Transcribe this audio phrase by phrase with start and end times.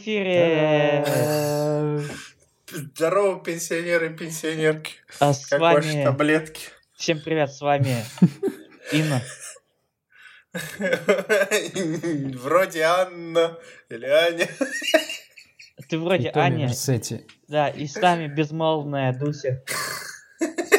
[0.00, 1.04] эфире.
[2.72, 4.94] Здорово, пенсионеры и пенсионерки.
[5.18, 6.04] А с Как ваши вами...
[6.04, 6.68] таблетки?
[6.94, 8.04] Всем привет, с вами
[8.92, 9.22] Инна.
[12.38, 13.58] Вроде Анна
[13.88, 14.48] или Аня.
[15.88, 16.66] Ты вроде И Аня.
[16.66, 17.26] Версетти.
[17.48, 19.64] Да, и с нами безмолвная Дуся.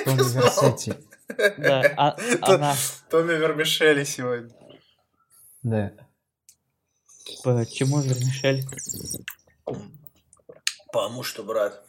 [0.06, 0.94] Томи Версетти.
[1.58, 2.76] Да, а- она...
[3.10, 4.54] Томми Вермишели сегодня.
[5.64, 5.92] Да.
[7.44, 8.66] Почему Вермишель?
[10.92, 11.84] Потому что, брат.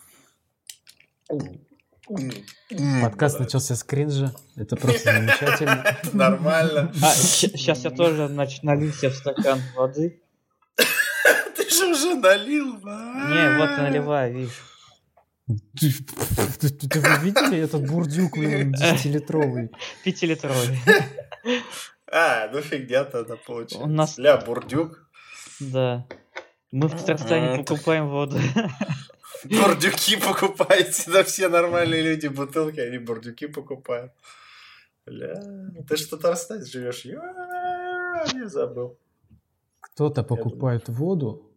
[3.02, 4.34] Подкаст начался с кринжа.
[4.56, 5.84] Это просто замечательно.
[6.12, 6.92] Нормально.
[7.02, 10.20] А, сейчас я тоже нач- налью себе в стакан воды.
[11.56, 13.28] Ты же уже налил, брат.
[13.30, 14.62] Не, вот наливаю, видишь.
[15.46, 15.58] Вы
[17.22, 19.70] видели этот бурдюк блин, 10-литровый?
[20.04, 20.78] Пятилитровый.
[22.10, 23.84] А, ну фигня тогда получилось.
[23.84, 25.01] У нас- Ля, бурдюк.
[25.70, 26.06] Да.
[26.70, 28.38] Мы в Татарстане Это- покупаем воду.
[29.44, 34.12] Бурдюки покупаете, да все нормальные люди бутылки, они бурдюки покупают.
[35.04, 35.34] Бля,
[35.88, 37.04] ты что Татарстане живешь?
[37.04, 38.98] Я не забыл.
[39.80, 41.50] Кто-то покупает воду,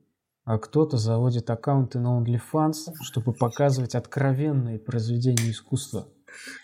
[0.45, 6.08] а кто-то заводит аккаунты на OnlyFans, чтобы показывать откровенные произведения искусства.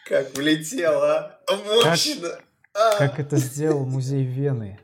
[0.07, 1.39] Как влетел, а?
[1.85, 2.29] Мощно.
[2.73, 4.79] А, Как это сделал музей Вены.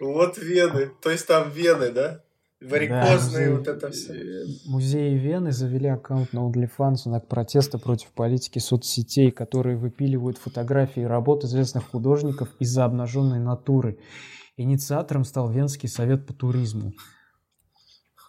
[0.00, 0.90] Вот вены.
[1.02, 2.22] То есть там вены, да?
[2.60, 4.14] Варикозные, Да, вот это все.
[4.14, 10.38] э, Музеи Вены завели аккаунт на OnlyFans в знак протеста против политики соцсетей, которые выпиливают
[10.38, 14.00] фотографии работ известных художников из-за обнаженной натуры.
[14.56, 16.94] Инициатором стал Венский совет по туризму.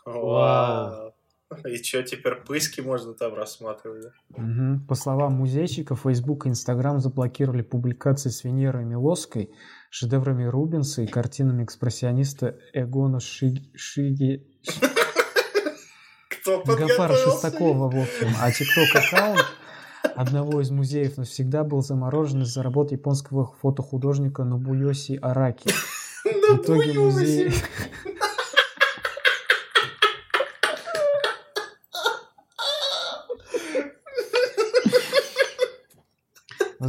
[0.06, 1.14] Вау.
[1.66, 4.04] И что, теперь пыски можно там рассматривать?
[4.04, 4.42] да?
[4.44, 4.86] Мгм.
[4.88, 9.50] По словам музейщиков, Facebook и Instagram заблокировали публикации с Венерой Милоской,
[9.90, 14.48] шедеврами Рубенса и картинами экспрессиониста Эгона Ши- Шиги...
[16.30, 17.32] Кто подготовился?
[17.32, 18.34] Шестакова, в общем.
[18.40, 19.46] А TikTok-аккаунт
[20.16, 25.70] одного из музеев навсегда был заморожен из-за работы японского фотохудожника Нобуйоси Араки.
[26.24, 27.52] В итоге музей...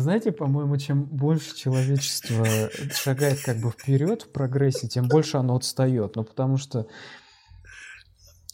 [0.01, 2.47] знаете, по-моему, чем больше человечество
[2.93, 6.17] шагает как бы вперед в прогрессе, тем больше оно отстает.
[6.17, 6.87] Ну, потому что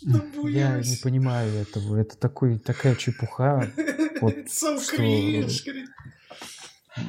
[0.03, 1.97] Да я не понимаю этого.
[1.97, 3.71] Это такой, такая чепуха.
[4.21, 4.81] Вот So
[5.59, 5.73] что-.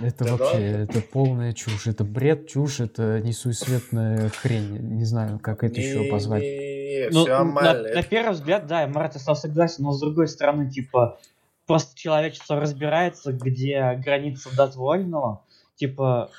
[0.03, 0.83] Это Да вообще, ладно?
[0.83, 1.87] это полная чушь.
[1.87, 4.77] Это бред, чушь, это несуетная хрень.
[4.97, 6.41] Не знаю, как это еще позвать.
[6.43, 9.99] Не-не-не, Ну, всё на, на первый взгляд, да, Марат, я с тобой согласен, но с
[10.01, 11.19] другой стороны, типа,
[11.67, 15.43] просто человечество разбирается, где граница дозволенного.
[15.75, 16.31] Типа,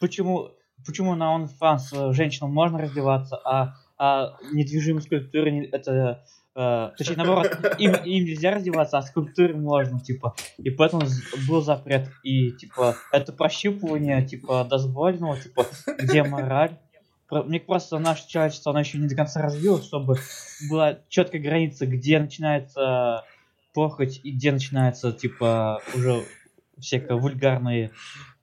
[0.00, 0.52] почему,
[0.86, 6.24] почему на OnlyFans э, женщинам можно раздеваться, а, а недвижимые скульптуры не- это...
[6.54, 10.34] э, точнее, наоборот, им, им нельзя раздеваться, а скульптуры можно, типа.
[10.56, 11.02] И поэтому
[11.48, 12.08] был запрет.
[12.22, 15.66] И, типа, это прощупывание, типа, дозволенного, типа,
[15.98, 16.78] где мораль.
[17.28, 20.16] Мне просто наше человечество, оно еще не до конца развилось, чтобы
[20.70, 23.24] была четкая граница, где начинается
[23.80, 26.24] похоть и где начинается, типа, уже
[26.80, 27.90] всякие вульгарные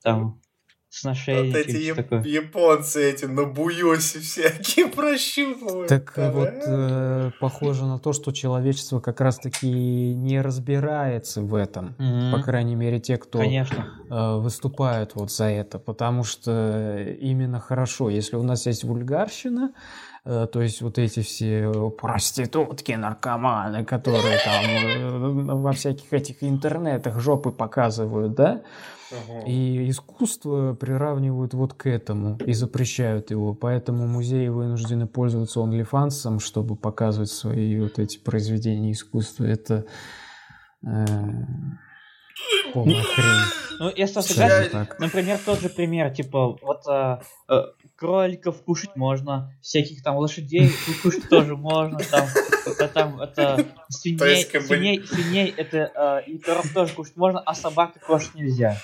[0.02, 0.40] там
[0.88, 1.46] сношения.
[1.50, 2.22] Вот эти яп- такое.
[2.22, 5.88] японцы эти на буёсе всякие прощупывают.
[5.88, 9.66] Так Да, вот, э, похоже на то, что человечество как раз-таки
[10.14, 11.96] не разбирается в этом.
[11.98, 12.30] Мгм.
[12.32, 13.88] По крайней мере, те, кто Конечно.
[14.08, 19.72] э, выступают вот за это, потому что именно хорошо, если у нас есть вульгарщина,
[20.24, 27.50] то есть вот эти все проститутки, наркоманы, которые там э, во всяких этих интернетах жопы
[27.50, 28.62] показывают, да,
[29.46, 36.74] и искусство приравнивают вот к этому и запрещают его, поэтому музеи вынуждены пользоваться OnlyFans, чтобы
[36.74, 39.44] показывать свои вот эти произведения искусства.
[39.44, 39.84] Это
[40.86, 41.06] э,
[42.72, 43.78] полная хрень.
[43.80, 44.88] Ну, я с тобой скажем согласен.
[44.98, 47.62] Например, тот же пример, типа, вот а, э,
[47.96, 50.70] кроликов кушать можно, всяких там лошадей
[51.02, 52.28] кушать тоже можно, там,
[52.66, 57.92] это, там, это свиней, свиней, свиней, это э, и коров тоже кушать можно, а собак
[58.06, 58.78] кушать нельзя.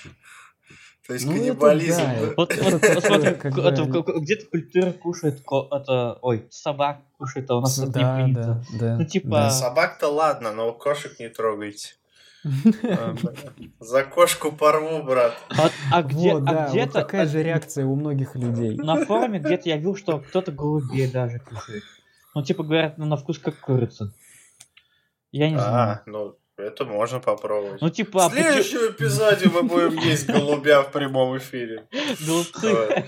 [1.07, 2.01] То есть Ну, это каннибализм.
[2.01, 2.33] да, да?
[2.37, 7.57] Вот, Это вот такое, смотри, это где-то культура кушает, ко- это, ой, собак кушает, а
[7.57, 8.65] у нас это не Да, принято.
[8.73, 8.97] да, да.
[8.97, 9.51] Ну, типа, да.
[9.51, 11.95] Собак-то ладно, но кошек не трогайте.
[12.45, 13.33] А, бля.
[13.81, 15.35] За кошку порву, брат.
[15.51, 18.77] А, а где, Вот, а да, вот где-то такая же реакция у многих людей.
[18.77, 21.83] на форуме где-то я видел, что кто-то голубей даже кушает.
[22.35, 24.13] Ну, типа, говорят, ну, на вкус как курица.
[25.33, 25.75] Я не знаю.
[25.75, 27.81] А, ну, Это можно попробовать.
[27.81, 31.87] Ну, типа, В следующем эпизоде мы будем есть голубя в прямом эфире.
[32.21, 33.05] голубцы.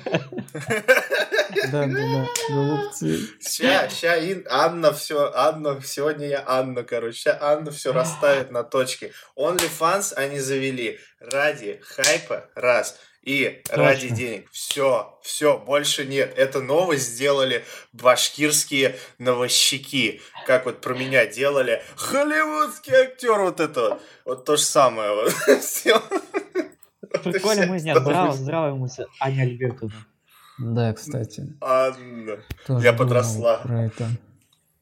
[1.70, 3.20] Да, да, да, голубцы.
[3.40, 4.16] Ща, ща
[4.50, 9.12] Анна все, Анна, сегодня я Анна, короче, ща Анна все расставит на точке.
[9.36, 14.48] OnlyFans они завели ради хайпа, раз, и ради денег.
[14.50, 16.32] Все, все, больше нет.
[16.36, 20.20] Это новость сделали башкирские новощики.
[20.46, 24.02] Как вот про меня делали холливудский актер вот это вот.
[24.24, 25.14] Вот то же самое.
[25.14, 25.32] Вот.
[27.24, 28.00] И Прикольно, мы нет, история.
[28.00, 30.06] здраво, здравая мысль, Аня Альбертовна.
[30.58, 31.56] Да, кстати.
[31.60, 32.38] Анна.
[32.66, 33.58] тоже Я подросла.
[33.58, 34.08] Про это.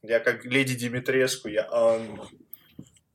[0.03, 2.27] Я как леди Димитреску, я Анна.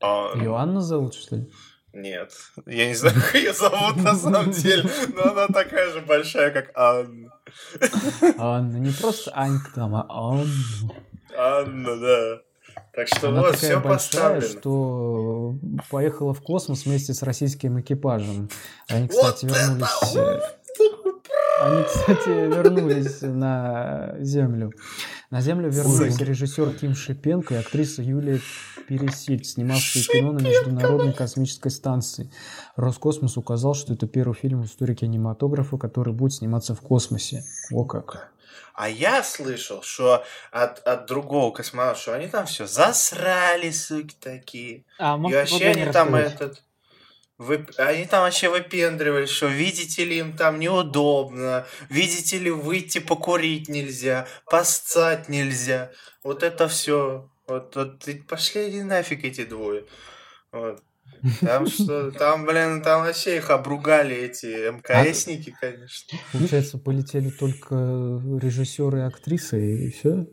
[0.00, 0.44] Анна.
[0.44, 1.50] Иоанна зовут, что ли?
[1.92, 2.30] Нет,
[2.66, 4.84] я не знаю, как ее зовут на самом деле,
[5.14, 7.30] но она такая же большая, как Анна.
[8.36, 10.44] Анна, не просто Анька там, а Анна.
[11.36, 12.40] Анна, да.
[12.94, 14.60] Так что Она вот, такая все большая, поставлено.
[14.60, 15.54] что
[15.90, 18.48] поехала в космос вместе с российским экипажем.
[18.88, 20.16] Они, Вот кстати, это вернулись...
[20.16, 20.40] э,
[21.60, 24.72] Они, кстати, вернулись на Землю.
[25.30, 28.40] На Землю вернулись режиссер Ким Шипенко и актриса Юлия
[28.88, 32.30] Пересильд, снимавшие кино на Международной космической станции.
[32.76, 37.42] Роскосмос указал, что это первый фильм в истории кинематографа, который будет сниматься в космосе.
[37.72, 38.32] О как.
[38.76, 44.84] А я слышал, что от, от другого космонавта, что они там все засрали, суки такие.
[44.98, 46.34] А, И вообще они там рассказать?
[46.34, 46.62] этот...
[47.38, 53.68] Вы, они там вообще выпендривались, что видите ли им там неудобно, видите ли выйти покурить
[53.68, 55.90] нельзя, поссать нельзя.
[56.22, 57.30] Вот это все.
[57.46, 59.86] Вот, вот пошли нафиг эти двое.
[60.52, 60.82] Вот.
[61.40, 66.18] Там что, там, блин, там вообще их обругали эти МКСники, конечно.
[66.32, 70.26] Получается, полетели только режиссеры и актрисы, и все?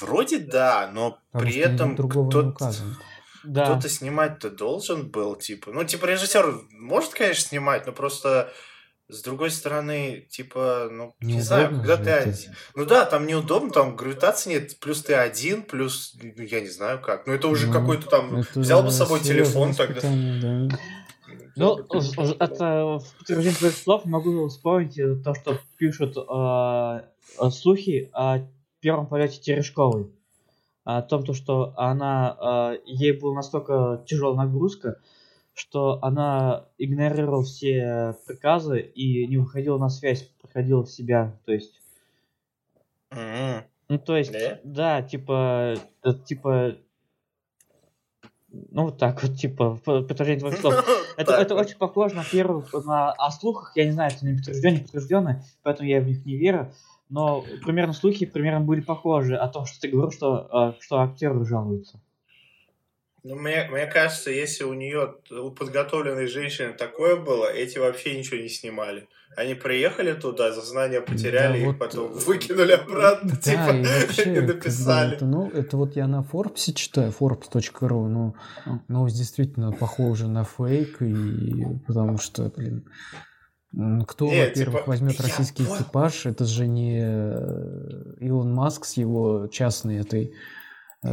[0.00, 2.72] Вроде да, но Потому при этом кто-то.
[3.44, 3.64] Да.
[3.64, 5.72] кто-то снимать-то должен был, типа.
[5.72, 8.52] Ну, типа, режиссер может, конечно, снимать, но просто
[9.12, 12.54] с другой стороны, типа, ну, не знаю, Неудобно когда ты один.
[12.74, 17.00] Ну да, там неудобно, там гравитации нет, плюс ты один, плюс, ну, я не знаю
[17.00, 17.26] как.
[17.26, 18.36] Ну, это уже Ну, какой-то там.
[18.36, 20.00] Это взял бы с собой телефон тогда.
[20.00, 20.78] да.
[21.54, 21.84] Ну, в
[23.18, 28.38] подтверждение твоих слов могу вспомнить э, то, что пишут э, слухи о
[28.80, 30.10] первом полете Терешковой.
[30.84, 34.98] О том, то, что она, э, ей была настолько тяжелая нагрузка,
[35.54, 41.38] что она игнорировала все приказы и не выходила на связь, проходила в себя.
[41.44, 41.80] То есть,
[43.10, 44.60] М, ну, то есть, Да?
[44.64, 46.76] да, типа, э, типа,
[48.48, 50.74] ну, вот так вот, типа, подтверждение твоих слов.
[51.18, 54.70] Это, это очень похоже на первую, на, о слухах, я не знаю, это не подтверждено,
[54.76, 56.72] не подтверждено, поэтому я в них не верю,
[57.10, 61.44] но примерно слухи примерно были похожи о том, что ты говорил, что, э, что актеры
[61.44, 62.00] жалуются.
[63.24, 68.40] Ну, мне, мне кажется, если у нее, у подготовленной женщины такое было, эти вообще ничего
[68.40, 69.06] не снимали.
[69.36, 74.02] Они приехали туда, сознание потеряли, Да, их вот, потом э, выкинули обратно, Да, типа, и
[74.02, 75.14] вообще, бы написали.
[75.16, 78.34] это, ну, это вот я на Forbes читаю, forbes.ru, ну,
[78.88, 82.84] новость действительно похожа на фейк, и потому что, блин,
[84.06, 85.80] кто, Не, во-первых, типа, возьмет российский понял.
[85.80, 90.34] экипаж, это же не э, Илон Маск с его частной этой.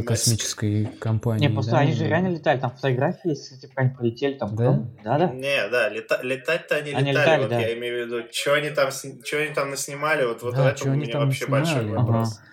[0.06, 1.48] Космической компанией.
[1.48, 4.66] Не, просто да, они же реально летали, там фотографии есть, типа они полетели, там Да?
[4.66, 5.28] потом- Да, да.
[5.32, 7.60] Не, да, лета- летать-то они, Они летали, летали, вот да.
[7.60, 10.72] я имею в виду, что они там, сни- чё они там наснимали, вот, вот Да,
[10.72, 12.38] это у меня вообще большой наснимали, вопрос.
[12.38, 12.46] ага.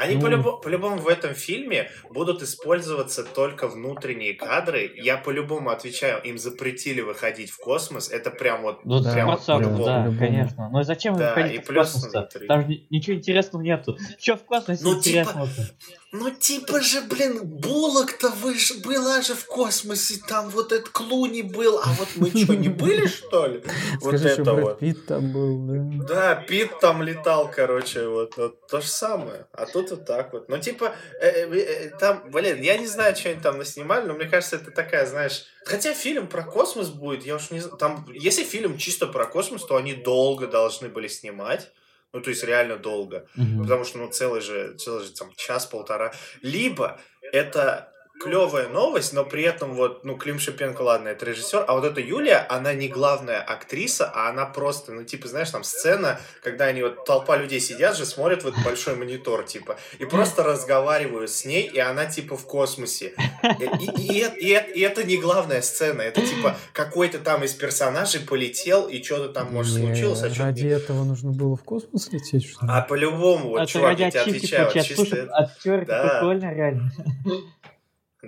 [0.00, 0.20] Они Ну.
[0.20, 4.88] по-любому, по-любому в этом фильме будут использоваться только внутренние кадры.
[4.94, 8.08] Я по-любому отвечаю, им запретили выходить в космос.
[8.08, 9.84] Это прям вот Ну, Да, прям процентов, по-любому.
[9.86, 10.18] да, по-любому.
[10.20, 10.68] конечно.
[10.70, 12.46] Ну и зачем им Да, выходить и в плюс космос внутри.
[12.46, 13.98] Там же ничего интересного нету.
[14.20, 15.62] Че в космосе Ну, типа, интересного-то?
[16.10, 21.42] Ну, типа же, блин, Буллок-то вы ж, была же в космосе, там вот этот Клуни
[21.42, 23.62] был, а вот мы что, не были, что ли?
[24.00, 24.78] Вот Скажи, это вот.
[24.78, 26.06] Питт там был, да?
[26.06, 29.46] Да, Пит там летал, короче, вот, вот то же самое.
[29.52, 30.48] А тут вот так вот.
[30.48, 34.14] Ну, типа, э, э, э, там, блин, я не знаю, что они там наснимали, но
[34.14, 35.44] мне кажется, это такая, знаешь...
[35.66, 37.76] Хотя фильм про космос будет, я уж не знаю...
[37.76, 41.70] Там, если фильм чисто про космос, то они долго должны были снимать.
[42.12, 43.26] Ну, то есть реально долго.
[43.36, 43.62] Мгм.
[43.62, 46.12] Потому что, ну, целый же, целый же там час-полтора.
[46.42, 47.00] Либо
[47.32, 51.84] это клевая новость, но при этом вот, ну, Клим Шипенко, ладно, это режиссер, а вот
[51.84, 56.66] эта Юлия, она не главная актриса, а она просто, ну, типа, знаешь, там сцена, когда
[56.66, 61.30] они вот, толпа людей сидят же, смотрят в этот большой монитор, типа, и просто разговаривают
[61.30, 63.14] с ней, и она, типа, в космосе.
[63.60, 67.44] И, и- и это- и это- и это не главная сцена, это, типа, какой-то там
[67.44, 71.56] из персонажей полетел, и что-то там, может, Не, случилось, а что Ради этого нужно было
[71.56, 72.72] в космос лететь, что ли?
[72.72, 76.08] А по-любому, вот, Это чувак, ради я тебе отвечаю, вот чисто Слушай, актер Да.
[76.08, 76.92] прикольно, реально.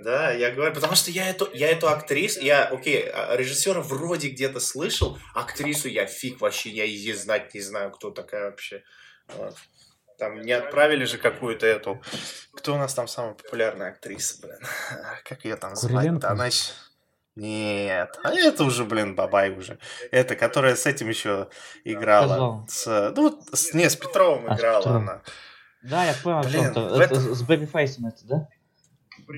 [0.03, 4.29] Да, я говорю, потому что я эту, я эту актрису, я, окей, а, режиссера вроде
[4.29, 8.83] где-то слышал, актрису я фиг вообще, я ее знать не знаю, кто такая вообще.
[9.27, 9.55] Вот.
[10.17, 12.01] Там не отправили же какую-то эту...
[12.53, 14.59] Кто у нас там самая популярная актриса, блин?
[15.23, 16.23] Как ее там звать?
[16.23, 16.73] Она еще...
[17.35, 19.79] Нет, а это уже, блин, бабай уже.
[20.11, 21.47] Это, которая с этим еще
[21.85, 22.65] играла.
[22.67, 24.95] С, ну, с, не, с Петровым а, играла Петров.
[24.95, 25.21] она.
[25.81, 27.35] Да, я понял, блин, что это, это...
[27.35, 28.47] с Бэби Фейсом это, да?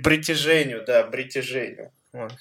[0.02, 1.92] Притяжению, да, притяжению.
[2.12, 2.34] Вот.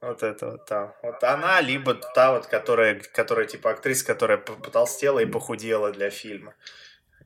[0.00, 0.94] Вот это вот там.
[1.02, 6.54] Вот она, либо та вот, которая, которая типа актриса, которая потолстела и похудела для фильма.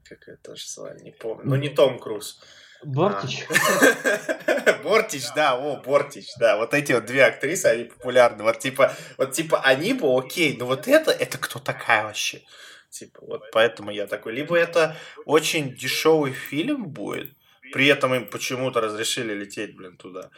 [0.09, 1.43] Как это же звали, не помню.
[1.45, 2.41] Ну, не Том Круз.
[2.85, 3.45] Бортич.
[3.51, 4.73] А.
[4.85, 6.57] Бортич, да, о, Бортич, да.
[6.57, 8.45] Вот эти вот две актрисы, они популярны.
[8.45, 12.43] Вот типа, вот типа они бы окей, но вот это, это кто такая вообще?
[12.91, 14.33] Типа, вот поэтому я такой.
[14.33, 17.33] Либо это очень дешевый фильм будет,
[17.73, 20.31] при этом им почему-то разрешили лететь, блин, туда.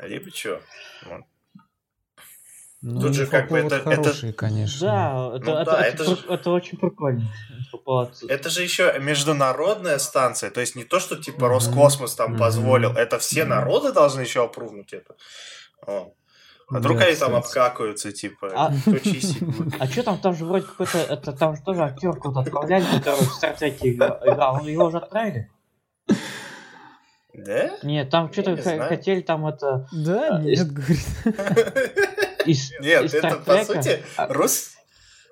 [0.00, 0.60] Либо что?
[1.06, 1.22] Вот.
[2.84, 4.38] Ну, Тут же как бы это, хороший, это...
[4.38, 4.80] конечно.
[4.80, 6.26] Да, это, ну, это, да, это, это, же...
[6.28, 7.22] это очень прикольно.
[8.28, 11.48] Это же еще международная станция, то есть не то, что типа.
[11.48, 12.38] Роскосмос там mm-hmm.
[12.38, 13.46] позволил, это все mm-hmm.
[13.46, 15.14] народы должны еще опрувнуть это.
[15.86, 16.12] О.
[16.70, 18.72] А вдруг да, они там обкакаются, типа, а...
[19.78, 23.26] А что там, там же вроде какой-то, это там же тоже актер куда-то отправляли, который
[23.26, 25.48] в Стартеке играл, его уже отправили?
[27.34, 27.78] Да?
[27.82, 29.88] Нет, там что-то хотели там это...
[29.92, 31.00] Да, э, нет, говорит.
[32.80, 34.72] Нет, это по сути а рус...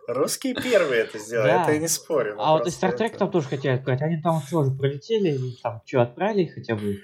[0.07, 2.37] русские первые это сделали, это я не спорю.
[2.39, 6.03] А вот из Стартрека там тоже хотели отправить, они там тоже пролетели, и там что,
[6.03, 7.01] отправили хотя бы?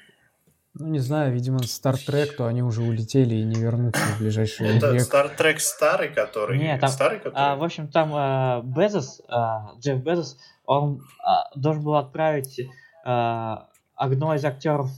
[0.78, 4.98] Ну, не знаю, видимо, Стартрек, то они уже улетели и не вернутся в ближайшие Это
[4.98, 6.58] Стартрек старый, который...
[6.58, 7.34] Нет, там, старый, который...
[7.34, 12.60] А, в общем, там а, Безос, а, Джефф Безос, он а, должен был отправить
[13.06, 14.90] а, одного из актеров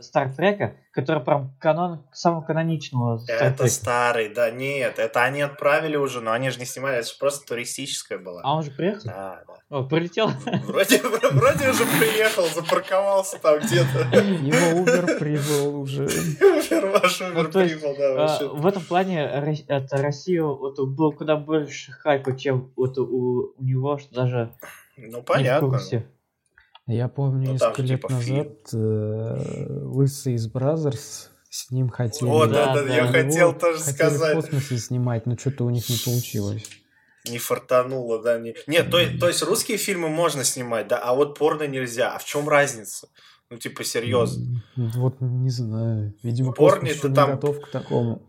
[0.00, 6.20] Стартрека, э, который прям канон самого каноничного Это старый, да, нет, это они отправили уже,
[6.20, 8.40] но они же не снимали, это же просто туристическое было.
[8.44, 9.02] А он же приехал?
[9.04, 9.54] Да, да.
[9.68, 10.28] О, прилетел?
[10.66, 14.16] Вроде, вроде уже приехал, запарковался там где-то.
[14.18, 16.04] Его Uber прибыл уже.
[16.04, 18.48] Uber, ваш Uber ну, прибыл, да, вообще.
[18.48, 19.22] В этом плане
[19.66, 24.52] это Россия вот, было куда больше хайпа, чем вот у, у него, что даже
[24.96, 25.78] ну, понятно.
[26.96, 32.30] Я помню, ну, несколько лет типа назад э, Лысый из Brazzers с ним хотели...
[32.30, 34.32] О, да, да, да я хотел тоже сказать.
[34.36, 36.68] в космосе снимать, но что-то у них не получилось.
[37.28, 38.38] Не фартануло, да.
[38.38, 38.54] Не...
[38.66, 42.14] Нет, то, то есть русские фильмы можно снимать, да, а вот порно нельзя.
[42.14, 43.08] А в чем разница?
[43.50, 44.62] Ну, типа, серьезно.
[44.76, 46.14] Вот не знаю.
[46.22, 47.32] Видимо, порни-то там...
[47.32, 48.22] готов к такому.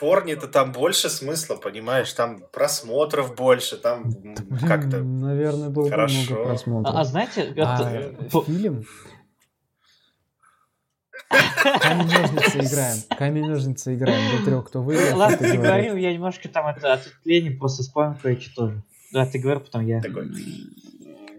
[0.00, 2.12] Порни-то там больше смысла, понимаешь?
[2.12, 4.12] Там просмотров больше, там
[4.66, 6.14] как-то Наверное, было Хорошо.
[6.14, 6.94] много просмотров.
[6.94, 7.54] А, а знаете...
[7.58, 8.42] А, это...
[8.42, 8.84] фильм...
[11.80, 12.98] Камень-ножницы играем.
[13.18, 14.38] Камень-ножницы играем.
[14.38, 15.14] До трех, кто выиграет.
[15.14, 18.82] Ладно, ты говорил, я немножко там это ответвление просто вспомнил кое-что тоже.
[19.12, 20.02] Да, ты говори, потом я.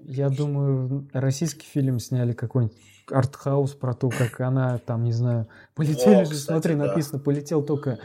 [0.04, 2.78] Я думаю, российский фильм сняли какой-нибудь
[3.12, 6.86] артхаус про то, как она там, не знаю, полетели О, же, кстати, смотри, да.
[6.88, 7.98] написано, полетел только э,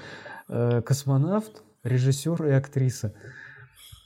[0.84, 3.14] космонавт, режиссер и актриса.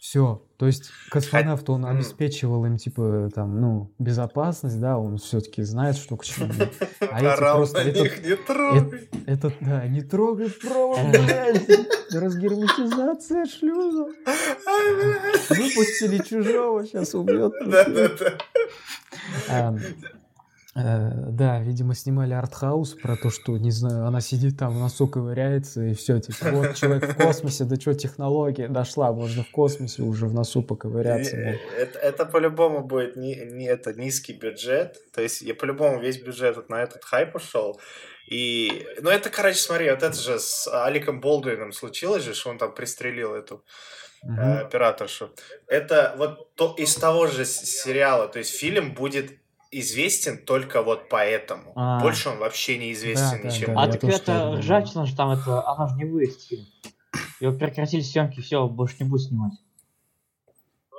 [0.00, 0.42] Все.
[0.56, 6.16] То есть космонавт, он обеспечивал им, типа, там, ну, безопасность, да, он все-таки знает, что
[6.16, 6.52] к чему.
[7.10, 7.80] А эти просто...
[7.80, 9.08] Этот, не трогай.
[9.26, 11.68] Этот, да, не трогай провод, блядь.
[12.12, 14.06] Разгерметизация шлюза.
[15.50, 17.52] Выпустили чужого, сейчас убьет.
[17.66, 18.38] Да-да-да.
[20.76, 25.08] Э, да, видимо, снимали артхаус про то, что, не знаю, она сидит там, в носу
[25.08, 30.02] ковыряется, и все, типа, вот человек в космосе, да что, технология дошла, можно в космосе
[30.02, 31.36] уже в носу поковыряться.
[31.36, 36.56] Это, это по-любому будет не, не это низкий бюджет, то есть я по-любому весь бюджет
[36.56, 37.80] вот на этот хайп ушел,
[38.26, 42.58] и, ну это, короче, смотри, вот это же с Аликом Болдуином случилось же, что он
[42.58, 43.64] там пристрелил эту
[44.24, 45.32] э, операторшу.
[45.68, 49.38] Это вот то, из того же сериала, то есть фильм будет
[49.70, 51.72] известен только вот поэтому.
[51.74, 52.00] А.
[52.00, 53.66] Больше он вообще не известен да, ничем.
[53.68, 56.66] Да, да, а так это ржачно же там это, она же не выйдет фильм.
[57.40, 59.52] Его прекратили съемки, все, больше не будет снимать.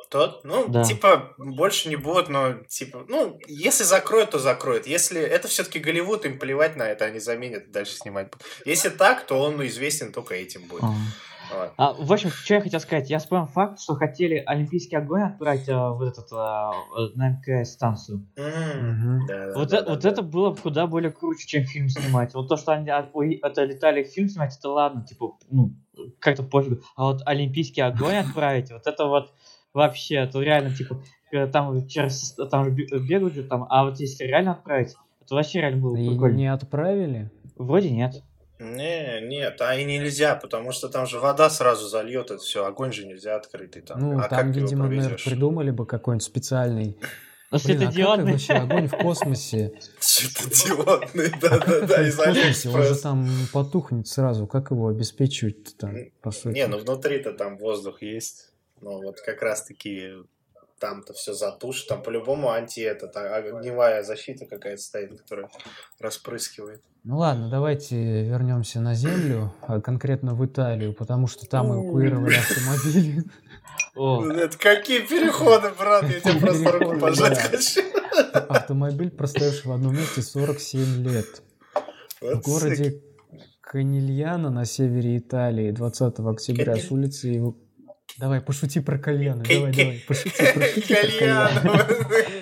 [0.10, 0.46] Тот?
[0.46, 0.86] Ну, да.
[0.86, 4.88] типа, больше не будут, но, типа, ну, если закроют, то закроют.
[4.88, 8.32] Если это все-таки Голливуд, им плевать на это, они заменят, дальше снимать
[8.66, 10.84] Если так, то он известен только этим будет.
[10.84, 10.96] А.
[11.78, 13.10] А, в общем, что я хотел сказать.
[13.10, 16.72] Я вспомнил факт, что хотели Олимпийский огонь отправить а, в этот, а,
[17.16, 18.28] на МКС станцию.
[18.36, 19.54] Mm-hmm.
[19.56, 20.10] вот, да, это, да, вот да.
[20.10, 22.34] это было куда более круче, чем фильм снимать.
[22.34, 25.74] Вот то, что они это летали фильм снимать, это ладно, типа, ну,
[26.20, 26.82] как-то пофиг.
[26.96, 29.34] А вот Олимпийский огонь отправить, вот это вот
[29.74, 31.02] вообще, это реально, типа,
[31.52, 35.96] там через там бегают же там, а вот если реально отправить, Это вообще реально было
[35.96, 36.36] И прикольно.
[36.36, 37.32] не отправили?
[37.56, 38.24] Вроде нет.
[38.60, 42.92] Не, нет, а и нельзя, потому что там же вода сразу зальет это все, огонь
[42.92, 44.00] же нельзя открытый там.
[44.00, 46.98] Ну, а там, как видимо, наверное, придумали бы какой-нибудь специальный.
[47.50, 48.32] Но Блин, а светодиодный.
[48.34, 49.80] вообще огонь в космосе?
[50.00, 54.48] Светодиодный, да-да-да, В из космосе он же там потухнет сразу.
[54.48, 56.56] Как его обеспечивать там, по сути?
[56.56, 58.52] Не, ну внутри-то там воздух есть.
[58.82, 60.12] Ну, вот как раз-таки
[60.80, 61.88] там-то все затушит.
[61.88, 65.50] Там по-любому анти этот, а- огневая защита какая-то стоит, которая
[66.00, 66.82] распрыскивает.
[67.04, 73.24] Ну ладно, давайте вернемся на Землю, а конкретно в Италию, потому что там эвакуировали автомобили.
[73.96, 77.82] О, Это какие переходы, брат, я тебе просто руку пожать хочу.
[78.34, 81.42] Автомобиль, простоявший в одном месте 47 лет.
[82.22, 83.02] В городе
[83.62, 87.58] Канильяно на севере Италии 20 октября с улицы его...
[88.18, 91.70] Давай, пошути про кальяны, давай, давай, пошути, пошути Гальяны,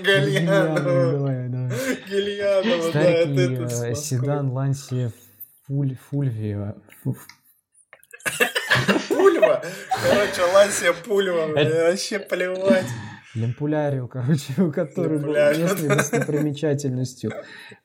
[0.03, 0.79] Гальянова,
[1.11, 1.71] давай, давай.
[2.09, 5.11] Гальянова, да, это э, седан Лансия
[5.67, 6.75] Фуль- Фульвио.
[7.03, 7.17] Фу-
[9.09, 9.63] Пульва.
[10.03, 12.85] Короче, Лансия Пульва, Это- вообще плевать.
[13.33, 17.33] Лемпулярио, короче, у которой был местной достопримечательностью,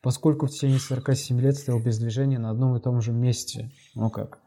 [0.00, 3.72] поскольку в течение 47 лет стоял без движения на одном и том же месте.
[3.96, 4.38] Ну как?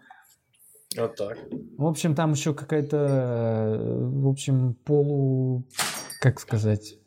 [0.98, 1.38] Вот так.
[1.78, 5.64] В общем, там еще какая-то, э, в общем, полу...
[6.20, 6.98] Как сказать?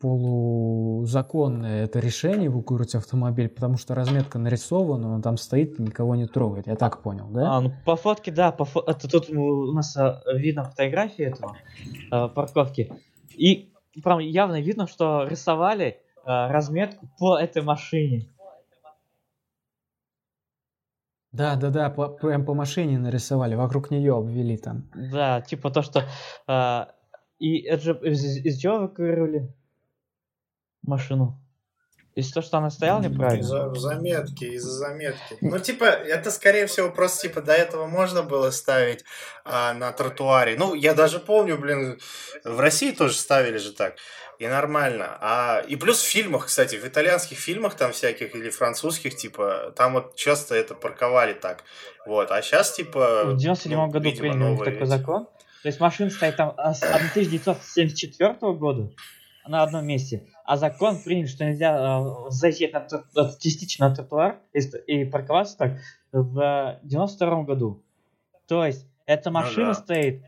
[0.00, 6.26] полузаконное это решение эвакуировать автомобиль, потому что разметка нарисована, он там стоит и никого не
[6.26, 6.66] трогает.
[6.66, 7.56] Я так понял, да?
[7.56, 11.56] А, ну по фотке, да, по фо- это тут у нас а, видно фотографии этого
[12.10, 12.92] а, парковки.
[13.34, 18.28] И прям явно видно, что рисовали а, разметку по этой машине.
[21.32, 24.90] Да, да, да, по- прям по машине нарисовали, вокруг нее обвели там.
[24.94, 26.04] Да, типа то, что...
[26.46, 26.92] а,
[27.38, 29.54] и это же из, из чего эвакуировали
[30.82, 31.42] машину?
[32.14, 33.42] Из того, что она стояла неправильно?
[33.42, 35.36] Из-за заметки, из-за заметки.
[35.42, 39.04] Ну, типа, это, скорее всего, просто, типа, до этого можно было ставить
[39.44, 40.56] а, на тротуаре.
[40.58, 42.00] Ну, я даже помню, блин,
[42.42, 43.96] в России тоже ставили же так.
[44.38, 45.16] И нормально.
[45.20, 49.94] А, и плюс в фильмах, кстати, в итальянских фильмах там всяких или французских, типа, там
[49.94, 51.64] вот часто это парковали так.
[52.04, 52.30] Вот.
[52.30, 53.24] А сейчас, типа...
[53.24, 54.84] В 97 ну, году видимо, приняли такой эти.
[54.84, 55.26] закон.
[55.62, 58.90] То есть машина стоит там с 1974 года
[59.48, 64.38] на одном месте, а закон принял, что нельзя э, заезжать на, э, частично на тротуар
[64.52, 65.78] и, и парковаться так
[66.12, 67.82] в 92 году.
[68.46, 69.74] То есть эта машина да.
[69.74, 70.22] стоит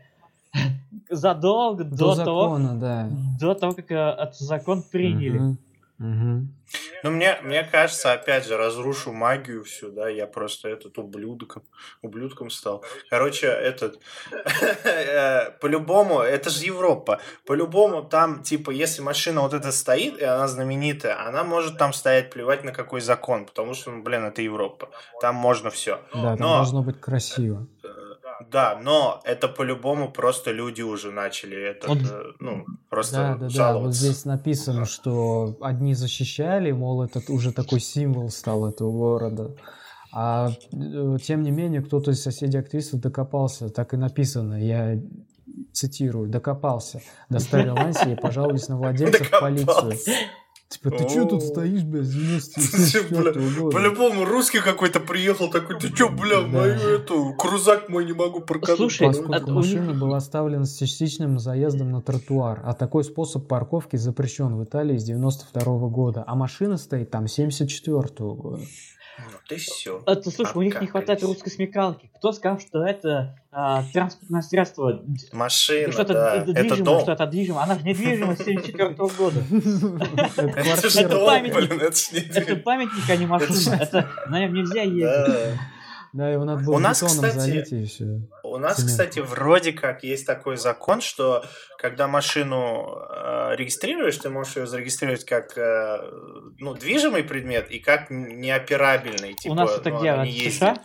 [1.09, 3.09] задолго До, до, того, закона, да.
[3.39, 5.37] до того, как э, этот закон приняли.
[5.39, 5.57] Мгм,
[5.97, 6.55] мгм.
[7.03, 11.63] Ну, мне, мне кажется, опять же, разрушу магию всю, да, я просто этот ублюдком,
[12.01, 12.83] ублюдком стал.
[13.09, 13.99] Короче, этот,
[14.83, 20.47] э, по-любому, это же Европа, по-любому там, типа, если машина вот эта стоит, и она
[20.47, 24.89] знаменитая, она может там стоять, плевать на какой закон, потому что, ну, блин, это Европа,
[25.21, 25.99] там можно все.
[26.13, 27.65] Да, там Но- должно быть красиво.
[28.51, 31.97] Да, но это по-любому просто люди уже начали это, Вот.
[31.97, 33.43] э, ну, просто Да, да, да.
[33.43, 33.99] Вот жаловаться.
[33.99, 39.55] здесь написано, что одни защищали, мол, этот уже такой символ стал этого города.
[40.11, 44.97] А э, тем не менее, кто-то из соседей актрисы докопался, так и написано, я
[45.73, 47.01] цитирую, докопался.
[47.29, 49.93] Достали Ланси и пожаловались на владельцев в полицию.
[50.69, 52.13] Типа, ты что тут стоишь, блядь, с
[53.09, 53.75] Бля, 94 года?
[53.75, 58.77] По-любому русский какой-то приехал такой, ты чё, бля, мою эту, крузак мой не могу прокатать.
[58.77, 64.55] Слушай, Поскольку машина была оставлена с частичным заездом на тротуар, а такой способ парковки запрещен
[64.57, 68.61] в Италии с 92 года, а машина стоит там 74 года.
[69.31, 70.01] Ну ты все.
[70.05, 72.09] Это, слушай, у них не хватает русской смекалки.
[72.15, 75.01] Кто сказал, что это а, транспортное средство
[75.31, 77.01] Машина, что-то да, д- это дом.
[77.01, 77.63] что-то движимое.
[77.63, 79.43] Она же недвижима с 74 года.
[81.03, 82.35] Это памятник.
[82.35, 84.07] это памятник, а не машина.
[84.27, 85.59] На нем нельзя ездить.
[86.13, 86.29] Да.
[86.29, 88.21] Его надо было У нас, кстати, залить и все.
[88.43, 88.91] У нас, Цемент.
[88.91, 91.43] кстати, вроде как есть такой закон, что
[91.77, 95.99] когда машину э, регистрируешь, ты можешь ее зарегистрировать как э,
[96.57, 99.35] ну, движимый предмет и как неоперабельный.
[99.35, 100.09] Типа, У нас это ну, где?
[100.09, 100.49] она В не.
[100.49, 100.77] США?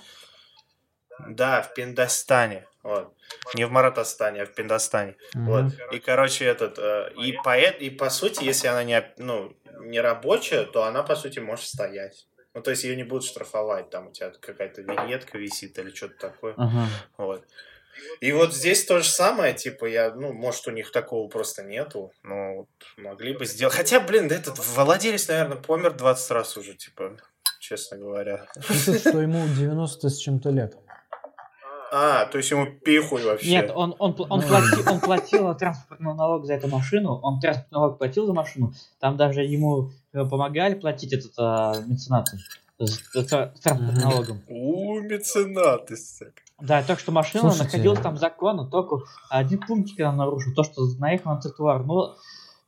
[1.28, 2.66] Да, в Пиндостане.
[2.82, 3.14] Вот.
[3.54, 5.16] Не в Маратостане, а в Пиндостане.
[5.34, 5.72] Вот.
[5.92, 10.64] И, короче, этот, э, и, по, и по сути, если она не, ну, не рабочая,
[10.64, 12.26] то она, по сути, может стоять.
[12.54, 16.14] Ну, то есть ее не будут штрафовать, там у тебя какая-то виньетка висит или что-то
[16.18, 16.54] такое.
[16.56, 16.86] Ага.
[17.18, 17.44] Вот.
[18.20, 22.12] И вот здесь то же самое, типа, я, ну, может, у них такого просто нету,
[22.22, 23.74] но вот могли бы сделать.
[23.74, 27.16] Хотя, блин, да этот владелец, наверное, помер 20 раз уже, типа,
[27.60, 28.46] честно говоря.
[28.60, 30.76] Что ему 90 с чем-то лет.
[31.96, 33.50] А, то есть ему пихуй вообще.
[33.50, 34.46] Нет, он, он, он, Ну.
[34.48, 39.16] плати- он платил транспортный налог за эту машину, он транспортный налог платил за машину, там
[39.16, 42.38] даже ему э, помогали платить этот а, меценаты
[42.80, 44.42] с, транспортным налогом.
[44.48, 45.96] У, меценаты.
[45.96, 46.33] сука.
[46.61, 47.64] Да, так что машина Слушайте.
[47.64, 48.96] находилась там законно, только
[49.28, 51.85] один пунктик она нарушил, то, что наехал на тротуар.
[51.85, 52.16] Но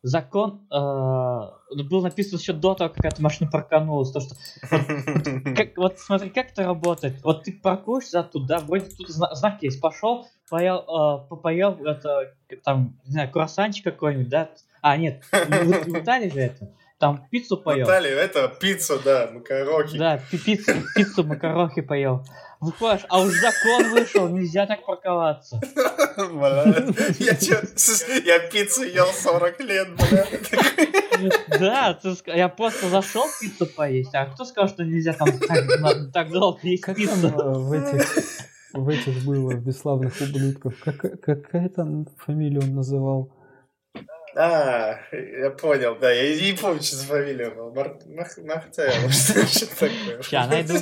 [0.02, 4.10] закон э, был написан еще до того, как эта машина парканулась.
[4.12, 4.34] То, что
[5.56, 7.22] как, вот смотри, как это работает.
[7.22, 12.34] Вот ты паркуешься туда, вроде тут зна- знак есть, пошел, поел, э, по- поел это,
[12.64, 14.50] там, не знаю, круассанчик какой-нибудь, да?
[14.82, 15.34] А, нет, в,
[15.90, 16.70] в Италии же это.
[16.98, 17.86] Там пиццу поел.
[17.86, 19.98] Наталья, это пицца, да, макароки.
[19.98, 22.24] Да, пи- пиццу, пиццу макарохи поел.
[22.60, 25.60] Выходишь, а уж закон вышел, нельзя так парковаться.
[26.16, 26.64] Бля,
[27.18, 27.36] Я,
[28.24, 30.26] я пиццу ел 40 лет, бля.
[31.58, 35.28] Да, я просто зашел пиццу поесть, а кто сказал, что нельзя там
[36.12, 37.28] так, долго есть пиццу?
[37.28, 38.16] э, в этих,
[38.72, 40.74] в этих было, в бесславных ублюдков?
[40.82, 43.32] Как, какая там фамилия он называл?
[44.38, 47.70] А, я понял, да, я не помню, что за фамилия была.
[47.72, 50.22] Мар- Мах- Махтаева, что такое.
[50.22, 50.74] Ща, найду.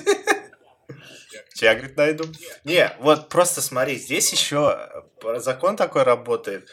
[1.56, 2.24] Я, говорит, найду.
[2.64, 6.68] Не, вот просто смотри, здесь еще э, закон такой работает.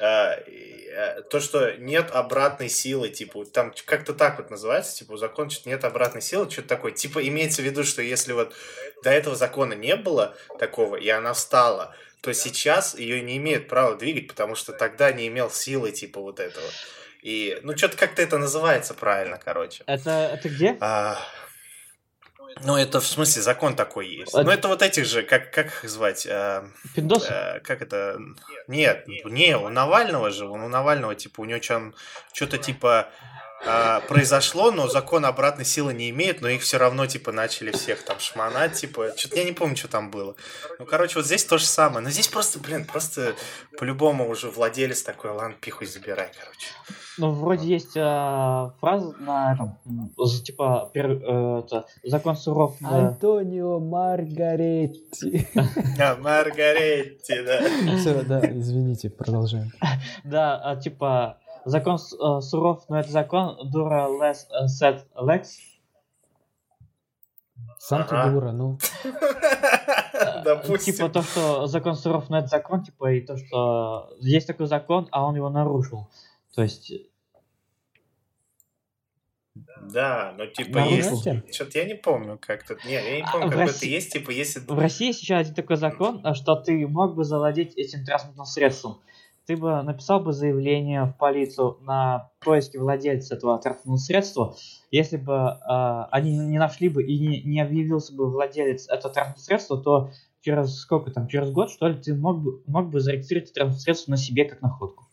[0.00, 5.50] э, э, То, что нет обратной силы, типа, там как-то так вот называется, типа, закон,
[5.50, 6.92] что нет обратной силы, что-то такое.
[6.92, 8.54] Типа, имеется в виду, что если вот
[9.02, 13.96] до этого закона не было такого, и она встала, то сейчас ее не имеют права
[13.96, 16.66] двигать, потому что тогда не имел силы, типа, вот этого.
[17.22, 19.84] И, ну, что-то как-то это называется правильно, короче.
[19.86, 20.76] Это, это где?
[20.80, 21.18] А,
[22.60, 24.34] ну, это в смысле закон такой есть.
[24.34, 26.26] А- Ну, это вот этих же, как, как их звать?
[26.30, 27.28] А, Пиндосы?
[27.30, 28.18] э, как это?
[28.68, 31.60] Нет, не, у Навального же, у Навального, типа, у него
[32.32, 33.08] что-то типа
[33.64, 38.02] а, произошло, но закон обратной силы не имеет, но их все равно, типа, начали всех
[38.04, 40.34] там шмонать, типа, что-то я не помню, что там было.
[40.78, 42.00] Ну, короче, вот здесь то же самое.
[42.04, 43.34] Но здесь просто, блин, просто
[43.78, 46.66] по-любому уже владелец такой, ладно, пихуй забирай, короче.
[47.18, 49.78] Ну, вроде есть э, фраза на этом,
[50.44, 52.76] типа, пер- э, это, закон суров.
[52.80, 53.08] Да.
[53.08, 55.46] Антонио Маргаретти.
[56.00, 57.60] А, Маргаретти, да.
[57.98, 59.72] Все, да, извините, продолжаем.
[60.24, 65.46] Да, а, типа, закон э, суров, но это закон дура less э, set lex.
[67.78, 68.78] Сам ты дура, ну.
[70.44, 70.94] Допустим.
[70.94, 75.08] Типа то, что закон суров, но это закон, типа, и то, что есть такой закон,
[75.10, 76.08] а он его нарушил.
[76.54, 76.92] То есть,
[79.82, 81.22] Да, ну типа Нарушил?
[81.24, 81.54] есть.
[81.54, 82.76] Что-то я не помню как-то.
[82.86, 84.60] Не, я не А, помню, как это есть, типа, если.
[84.60, 88.46] в России есть еще один такой закон, а, что ты мог бы завладеть этим транспортным
[88.46, 89.00] средством.
[89.46, 94.54] Ты бы написал бы заявление в полицию на поиски владельца этого транспортного средства,
[94.90, 99.44] если бы а, они не нашли бы и не, не объявился бы владелец этого транспортного
[99.44, 100.10] средства, то
[100.42, 103.82] через сколько там, через год, что ли, ты мог бы, мог бы зарегистрировать это транспортное
[103.82, 105.08] средство на себе как находку.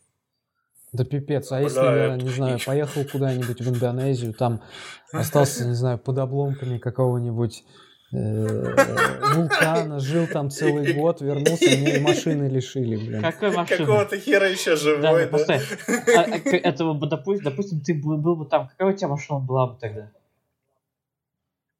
[0.91, 4.61] Да пипец, а если я, не знаю, поехал куда-нибудь в Индонезию, там
[5.11, 11.99] остался, не знаю, под обломками какого-нибудь э, вулкана, жил там целый год, вернулся, меня и
[11.99, 13.21] машины лишили, блин.
[13.21, 13.77] Какой машины?
[13.85, 15.27] Какого-то хера еще Да, живой, да, да?
[15.27, 15.59] постой.
[16.17, 19.09] А, а, к- этого бы, допустим, допустим, ты был, был бы там, какая у тебя
[19.09, 20.11] машина была бы тогда?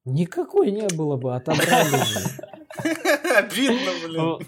[0.04, 2.20] Никакой не было бы, отобрали же.
[3.36, 4.16] Обидно, блин.
[4.16, 4.38] Ну,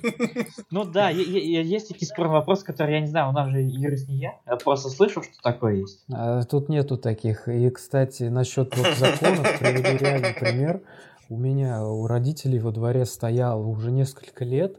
[0.70, 4.16] ну да, есть такие спорные вопросы, которые я не знаю, у нас же юрист не
[4.18, 6.04] я, я просто слышал, что такое есть.
[6.12, 7.48] А тут нету таких.
[7.48, 10.80] И, кстати, насчет вот законов, приведу реальный пример.
[11.32, 14.76] У меня, у родителей во дворе стояла уже несколько лет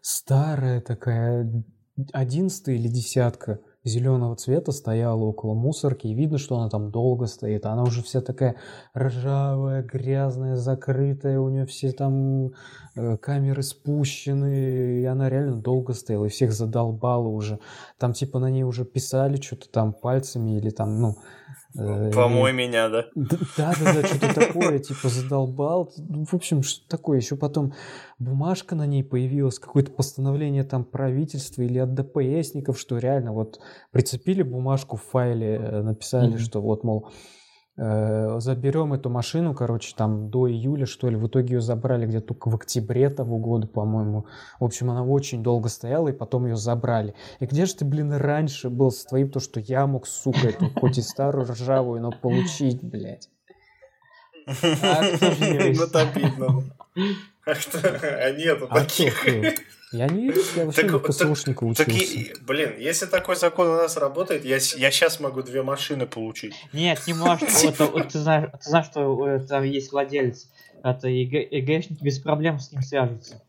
[0.00, 1.64] старая такая
[2.12, 7.66] одиннадцатая или десятка зеленого цвета стояла около мусорки, и видно, что она там долго стоит.
[7.66, 8.54] Она уже вся такая
[8.96, 12.52] ржавая, грязная, закрытая, у нее все там
[12.94, 17.58] э, камеры спущены, и она реально долго стояла, и всех задолбала уже.
[17.98, 21.16] Там типа на ней уже писали что-то там пальцами или там, ну...
[21.78, 23.06] э, Помой меня, да?
[23.14, 25.92] Да-да-да, что-то такое, типа задолбал.
[25.96, 27.18] Ну, В общем, что такое?
[27.18, 27.74] Еще потом
[28.18, 33.60] бумажка на ней появилась, какое-то постановление там правительства или от ДПСников, что реально вот
[33.90, 37.10] прицепили бумажку в файле, э, написали, что вот, мол,
[37.76, 41.16] заберем эту машину, короче, там до июля, что ли.
[41.16, 44.26] В итоге ее забрали где-то только в октябре того года, по-моему.
[44.58, 47.14] В общем, она очень долго стояла, и потом ее забрали.
[47.38, 50.70] И где же ты, блин, раньше был с твоим, то, что я мог, сука, эту
[50.80, 53.28] хоть и старую ржавую, но получить, блядь.
[54.46, 55.80] Юрист?
[55.80, 56.62] Вот обидно.
[57.46, 57.52] А?
[58.26, 59.24] А нету А таких.
[59.92, 61.90] Я не юрист, я вообще Так- на так- Так, учился.
[61.92, 66.06] и- блин, если такой закон у нас работает, я, с- я сейчас могу две машины
[66.06, 66.54] получить.
[66.72, 67.48] Нет, не можешь.
[67.78, 70.48] Вот, вот ты, знаешь, ты знаешь, что э, там есть владелец.
[70.82, 73.42] Это ИГ, ИГшники без проблем с ним свяжутся.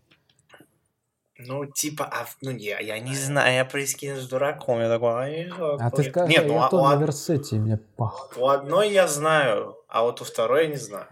[1.39, 5.27] Ну, типа, а, в- ну, не, я не знаю, я прикинусь дураком, я такой, а,
[5.27, 5.45] я
[5.79, 6.09] А ты какой».
[6.09, 8.31] скажи, Нет, ну, я а- версете мне пах.
[8.37, 11.07] у одной я знаю, а вот у второй я не знаю.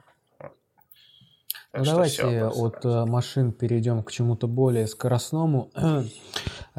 [1.75, 5.71] Так Ну что давайте всё, от э, машин перейдем к чему-то более скоростному.
[5.75, 6.03] А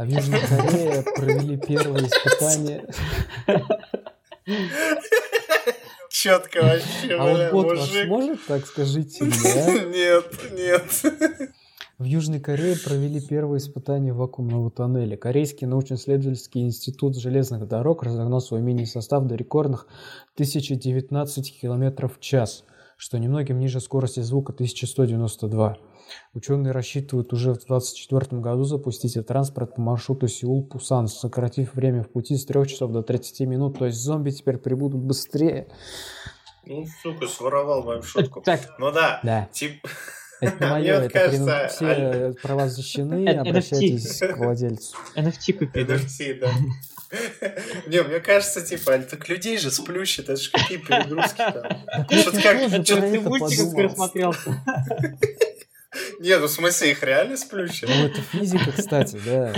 [0.04, 2.82] в Южной Корее провели первые испытания.
[6.10, 8.08] Четко вообще, А вот бот мужик.
[8.08, 9.70] может, так скажите а?
[9.84, 10.24] Нет,
[10.56, 11.50] нет.
[11.98, 15.18] В Южной Корее провели первые испытания вакуумного тоннеля.
[15.18, 19.88] Корейский научно-исследовательский институт железных дорог разогнал свой мини-состав до рекордных
[20.36, 22.64] 1019 км в час,
[22.96, 25.76] что немногим ниже скорости звука 1192.
[26.34, 32.36] Ученые рассчитывают уже в 2024 году запустить транспорт по маршруту Сеул-Пусан, сократив время в пути
[32.36, 33.78] с 3 часов до 30 минут.
[33.78, 35.68] То есть зомби теперь прибудут быстрее.
[36.64, 38.40] Ну, сука, своровал мою шутку.
[38.40, 39.48] Так, Ну да, Да.
[39.52, 39.86] тип...
[40.40, 44.94] Это Мне мое, это кажется, все Аль- права защищены, обращайтесь к владельцу.
[45.16, 45.94] NFT купи, да?
[45.96, 46.50] NFT, да.
[47.86, 52.08] Не, мне кажется, типа, так людей же сплющит, это же какие перегрузки там.
[52.10, 52.58] Что-то как...
[52.84, 53.76] Ты это мультик подумал.
[53.76, 54.50] пересмотрелся.
[56.20, 57.88] Не, ну в смысле, их реально сплющит?
[57.88, 59.54] Ну, это физика, кстати, да.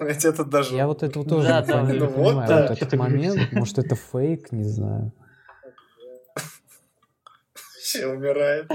[0.00, 0.74] Ведь это даже...
[0.74, 2.48] Я вот этого тоже Да, не, да, не ну вот, понимаю.
[2.48, 2.56] да.
[2.62, 5.12] Вот этот Что-то момент, может, это фейк, не знаю.
[7.80, 8.68] Все умирает.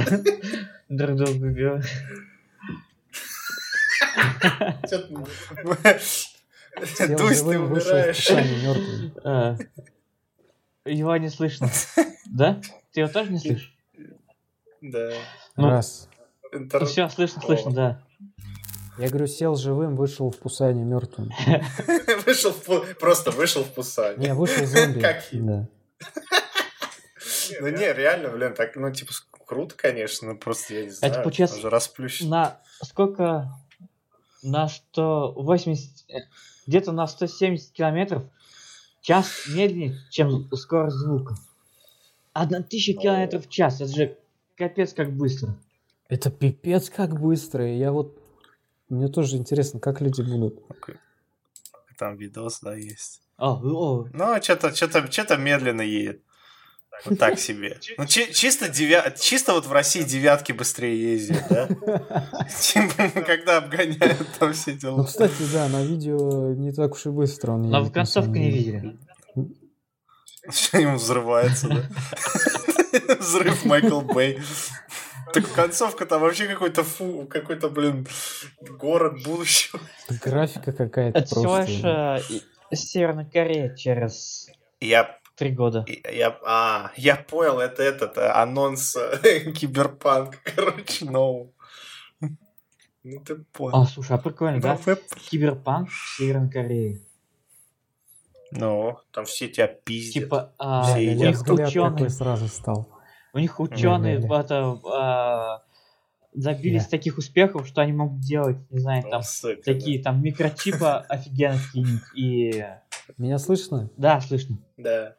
[0.90, 1.20] Друг.
[4.88, 5.04] Сел
[6.80, 8.18] Дусь, ты живым, вышел в умираешь.
[8.18, 9.14] писание мертвым.
[9.24, 9.58] А,
[10.86, 11.70] Его не слышно.
[12.26, 12.62] Да?
[12.92, 13.76] Ты его тоже не слышишь?
[14.82, 15.12] Да.
[15.56, 16.10] Ну, Раз.
[16.54, 18.04] Интер- все, слышно, слышно, да.
[18.98, 21.32] Я говорю, сел живым, вышел в пусане мертвым.
[22.26, 22.54] Вышел
[23.00, 24.18] Просто вышел в Пусань.
[24.18, 25.00] Не, вышел зомби.
[25.00, 25.24] Как?
[25.32, 25.68] Да.
[27.60, 29.14] Ну не, реально, блин, так, ну типа,
[29.46, 31.14] круто, конечно, но просто я не знаю.
[31.14, 32.28] Это получается уже расплющит.
[32.30, 33.52] На сколько?
[34.44, 36.06] На 180...
[36.67, 38.23] Где-то на 170 километров
[38.99, 41.36] в час медленнее, чем скорость звука.
[42.34, 43.82] Одна тысяча километров в час.
[43.82, 44.17] Это же
[44.56, 45.56] капец как быстро.
[46.08, 47.69] Это пипец как быстро.
[47.69, 48.17] и Я вот...
[48.89, 50.60] Мне тоже интересно, как люди будут.
[51.97, 53.21] Там видос, да, есть.
[53.38, 56.21] О, о, Ну, что-то, что-то, что-то медленно едет.
[57.06, 57.78] Вот так себе.
[57.98, 59.12] Ну, чи- чисто, девя...
[59.20, 61.68] чисто вот в России девятки быстрее ездят, да?
[63.26, 65.04] Когда обгоняют там все Ну, дела.
[65.04, 67.90] кстати, да, на видео не так уж и быстро он но едет.
[67.90, 68.98] в концовку не видели.
[70.50, 71.90] Что ему взрывается, да?
[73.20, 74.40] Взрыв Майкл Бэй.
[75.34, 78.06] Так концовка там вообще какой-то фу, какой-то, блин,
[78.62, 79.80] город будущего.
[80.24, 81.72] Графика какая-то Это всего просто.
[81.72, 82.34] лишь э,
[82.72, 84.48] и- Северная Корея через
[84.80, 85.86] Я, три года.
[86.12, 91.50] я, а, я понял, это этот э, анонс э, киберпанк, короче, нового.
[93.04, 93.78] Ну ты понял.
[93.82, 94.80] А, слушай, а прикольно, да?
[94.86, 94.96] Ну,
[95.30, 97.02] Киберпанк в Северной Корее.
[98.52, 100.24] Ну, там все тебя пиздят.
[100.24, 102.88] Типа, а, Все у них ученые, сразу стал.
[103.34, 104.39] у них ученые Да-да-да.
[104.41, 105.63] это, а,
[106.34, 106.89] добились Да.
[106.91, 111.58] таких успехов, что они могут делать, не знаю, Ну, там сука, такие там микрочипы офигенно
[111.58, 112.04] какие-нибудь.
[112.15, 112.65] И
[113.17, 113.89] Меня слышно?
[113.98, 114.60] да, слышно.
[114.78, 115.15] Да.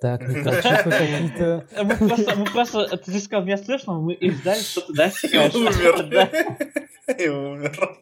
[0.00, 1.66] Так, микрочипы какие-то.
[1.84, 5.28] Мы просто, мы просто, ты сказал, меня слышно, мы и ждали, что ты дальше И
[5.28, 5.54] скажешь.
[5.54, 6.06] умер.
[6.10, 7.14] Да.
[7.14, 7.98] И умер.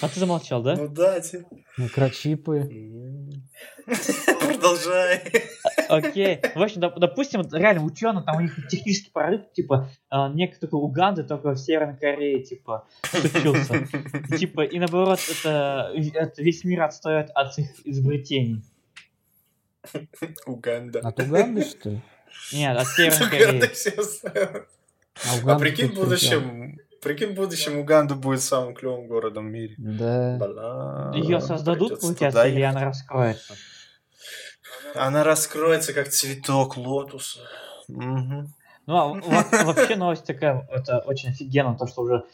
[0.00, 0.74] А ты замолчал, да?
[0.76, 1.46] Ну да, типа.
[1.78, 2.68] Микрочипы.
[4.40, 5.20] Продолжай.
[5.88, 6.40] Окей.
[6.54, 10.76] В общем, доп- допустим, реально ученые, там у них технический прорыв, типа, а, некий только
[10.76, 13.76] Уганды, только в Северной Корее, типа, случился.
[13.76, 18.62] И, Типа, и наоборот, это, это весь мир отстает от их изобретений.
[20.46, 21.00] Уганда.
[21.00, 22.00] От Уганды, что ли?
[22.52, 24.62] Нет, от Северной Уганда Кореи.
[25.44, 29.74] А, А прикинь, в будущем, прикинь, в будущем Уганда будет самым клевым городом в мире.
[29.78, 30.36] Да.
[30.38, 33.54] Бля, Ее создадут, получается, или она раскроется?
[34.94, 37.40] Она раскроется, как цветок лотуса.
[37.88, 38.52] Мгм.
[38.86, 42.24] Ну, а во- вообще новость такая, это очень офигенно, то, что уже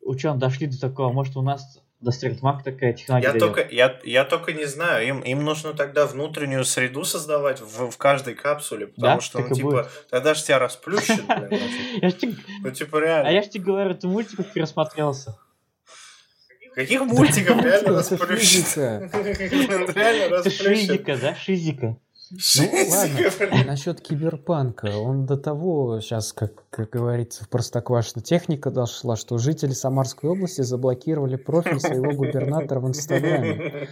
[0.00, 3.54] ученые дошли до такого, может, у нас до стритмак такая технология Я дойдёт.
[3.54, 7.96] только, я, я только не знаю, им, им нужно тогда внутреннюю среду создавать в, в
[7.98, 9.20] каждой капсуле, потому Да?
[9.20, 9.86] что, Так ну, типа, будет.
[10.08, 11.22] тогда же тебя расплющит,
[12.62, 13.28] Ну, типа, реально.
[13.28, 15.36] А я ж тебе говорю, ты мультиков пересмотрелся.
[16.74, 18.40] Каких мультиков реально Это расплющит?
[18.66, 19.10] физика.
[19.94, 20.60] Реально Это расплющит.
[20.62, 21.34] шизика, да?
[21.34, 21.96] Шизика.
[22.30, 22.38] Ну,
[22.90, 24.86] ладно, насчет киберпанка.
[24.86, 30.62] Он до того, сейчас, как, как говорится, в Простоквашино, техника дошла, что жители Самарской области
[30.62, 33.88] заблокировали профиль своего губернатора в Инстаграме.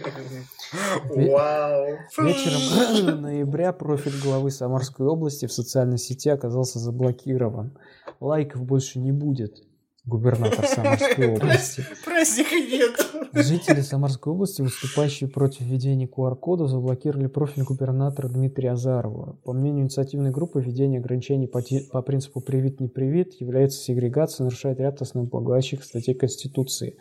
[1.09, 1.97] Вау.
[2.17, 7.77] Вечером ноября профиль главы Самарской области в социальной сети оказался заблокирован.
[8.19, 9.63] лайков больше не будет.
[10.05, 11.83] Губернатор Самарской области.
[12.05, 12.93] Праздника нет.
[13.33, 19.39] Жители Самарской области, выступающие против введения QR-кодов, заблокировали профиль губернатора Дмитрия Азарова.
[19.43, 24.79] По мнению инициативной группы, введение ограничений по, по принципу «привит, не привит» является сегрегацией, нарушает
[24.79, 26.97] ряд основополагающих статей Конституции.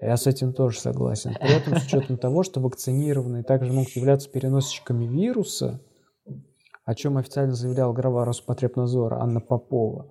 [0.00, 1.36] Я с этим тоже согласен.
[1.40, 5.80] При этом, с учетом того, что вакцинированные также могут являться переносчиками вируса,
[6.84, 10.08] о чем официально заявлял глава Роспотребнадзора Анна Попова,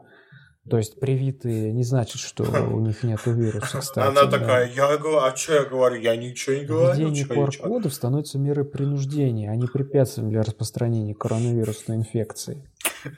[0.70, 4.08] то есть привитые не значит, что у них нет вируса, кстати.
[4.08, 4.40] Она да.
[4.40, 6.00] такая, я говорю, а что я говорю?
[6.00, 6.94] Я ничего не говорю.
[6.94, 12.64] Введение чё я чё?» QR-кодов становится мерой принуждения, а не препятствием для распространения коронавирусной инфекции.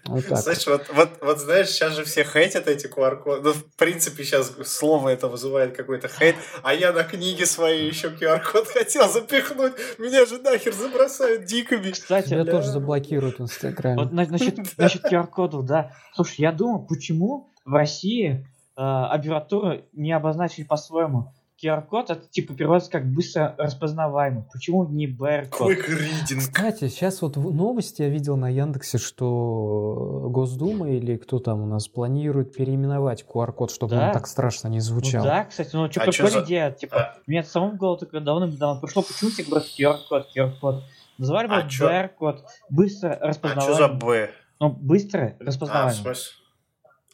[0.06, 0.38] Вот так.
[0.40, 3.42] Знаешь, вот, вот, вот знаешь, сейчас же все хейтят эти QR-коды.
[3.42, 6.36] Ну, в принципе, сейчас слово это вызывает какой-то хейт.
[6.64, 9.74] А я на книге своей еще QR-код хотел запихнуть.
[9.98, 11.92] Меня же нахер забросают дикими.
[11.92, 12.52] Кстати, Тебя да.
[12.52, 13.98] тоже заблокируют в Инстаграме.
[13.98, 15.94] Вот на- насчет, насчет QR-кодов, да.
[16.14, 21.34] Слушай, я думаю, почему в России э, не обозначили по-своему.
[21.64, 24.44] QR-код это типа переводится как быстро распознаваемый.
[24.52, 25.70] Почему не BR-код?
[25.72, 26.38] Quick reading.
[26.40, 31.66] Кстати, сейчас вот в новости я видел на Яндексе, что Госдума или кто там у
[31.66, 34.08] нас планирует переименовать QR-код, чтобы Да.
[34.08, 35.24] он так страшно не Ну звучал.
[35.24, 36.72] да, кстати, ну что, А чё прикольная за- идея.
[36.72, 40.84] Типа, А- мне это самому в голову только давным-давно пришло, почему все говорят QR-код, QR-код.
[41.18, 41.68] Называли бы А?
[41.68, 42.44] BR-код.
[42.70, 43.98] Быстро А что за распознаваемый.
[44.00, 44.30] Б?
[44.60, 45.94] Ну, быстро А, в распознаваемый.
[45.96, 46.32] смысле?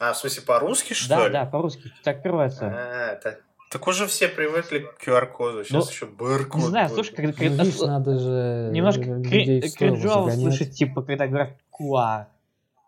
[0.00, 1.32] А, в смысле, по-русски, что да, ли?
[1.32, 1.90] да, по-русски.
[2.04, 2.66] Так переводится.
[2.66, 3.40] А, так.
[3.70, 5.64] Так уже все привыкли к QR-коду.
[5.64, 6.60] Сейчас Ну, еще БР-код.
[6.62, 9.02] Не знаю, слушай, когда, Ну, когда- видишь, надо же немножко
[9.78, 12.26] кринжово слышать, типа, когда говорят QR.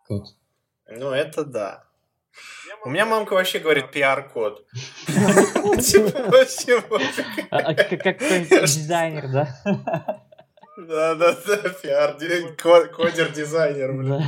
[0.09, 0.29] Код.
[0.89, 1.85] Ну, это да.
[2.85, 4.65] У меня мамка вообще говорит пиар-код.
[5.07, 6.83] Типа, вообще.
[7.51, 10.23] А, а как, как какой-нибудь дизайнер, да?
[10.89, 14.19] Да, да, да, пиар, ди- ко- кодер-дизайнер, блин.
[14.19, 14.25] Да.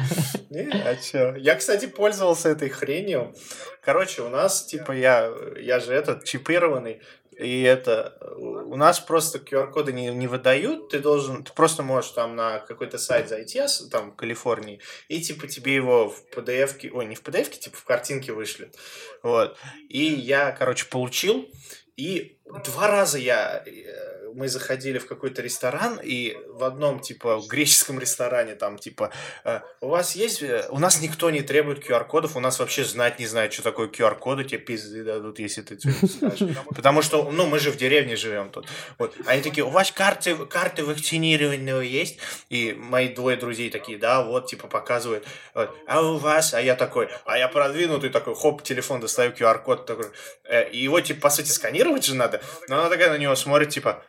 [0.50, 1.34] Не, а чё?
[1.36, 3.34] Я, кстати, пользовался этой хренью.
[3.82, 7.00] Короче, у нас, типа, я, я же этот, чипированный,
[7.38, 12.36] и это, у нас просто QR-коды не, не выдают, ты должен, ты просто можешь там
[12.36, 17.14] на какой-то сайт зайти, там, в Калифорнии, и, типа, тебе его в PDF-ке, ой, не
[17.14, 18.74] в PDF-ке, типа, в картинке вышлют.
[19.22, 19.56] Вот.
[19.88, 21.48] И я, короче, получил,
[21.96, 27.98] и два раза я, э, мы заходили в какой-то ресторан, и в одном, типа, греческом
[27.98, 29.10] ресторане, там, типа,
[29.44, 33.18] э, у вас есть, э, у нас никто не требует QR-кодов, у нас вообще знать
[33.18, 36.56] не знает, что такое QR-коды, тебе пизды дадут, если ты скажешь.
[36.74, 38.66] Потому что, ну, мы же в деревне живем тут.
[38.98, 39.14] Вот.
[39.26, 42.18] Они такие, у вас карты, карты вакцинированного есть?
[42.48, 45.26] И мои двое друзей такие, да, вот, типа, показывают.
[45.54, 45.70] Вот.
[45.86, 46.54] А у вас?
[46.54, 50.06] А я такой, а я продвинутый такой, хоп, телефон достаю, QR-код такой.
[50.44, 52.40] Э, И его, типа, по сути, сканировать же надо.
[52.68, 54.02] Но она такая на него смотрит, типа,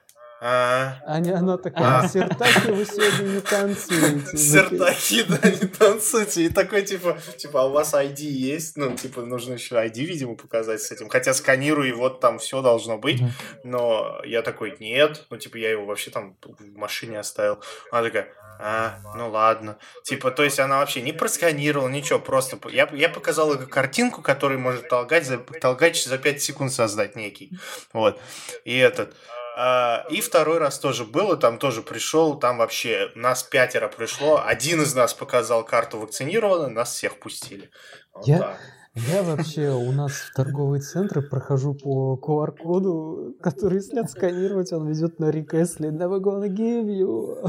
[0.45, 2.07] а, Аня, она такая, А.
[2.09, 4.37] сертаки вы сегодня не танцуете.
[4.37, 6.43] Сертаки, да, не танцуйте.
[6.43, 8.75] И такой, типа, типа, а у вас ID есть?
[8.75, 11.07] Ну, типа, нужно еще ID, видимо, показать с этим.
[11.07, 13.21] Хотя сканирую, и вот там все должно быть.
[13.63, 15.25] Но я такой, нет.
[15.29, 17.59] Ну, типа, я его вообще там в машине оставил.
[17.89, 18.27] Она такая,
[18.59, 19.77] а, ну ладно.
[20.03, 22.59] Типа, то есть она вообще не просканировала, ничего, просто...
[22.69, 27.57] Я, я показал ей картинку, которую может толкать за, толкач за 5 секунд создать некий.
[27.93, 28.19] Вот.
[28.65, 29.15] И этот...
[29.55, 34.81] а, и второй раз тоже было, там тоже пришел, там вообще нас пятеро пришло, один
[34.81, 37.69] из нас показал карту вакцинированную, нас всех пустили.
[38.13, 38.57] Вот Я- так.
[38.95, 45.17] Я вообще у нас в торговые центры прохожу по QR-коду, который если отсканировать, он ведет
[45.19, 45.89] на рекесли.
[45.89, 47.39] Never gonna give you.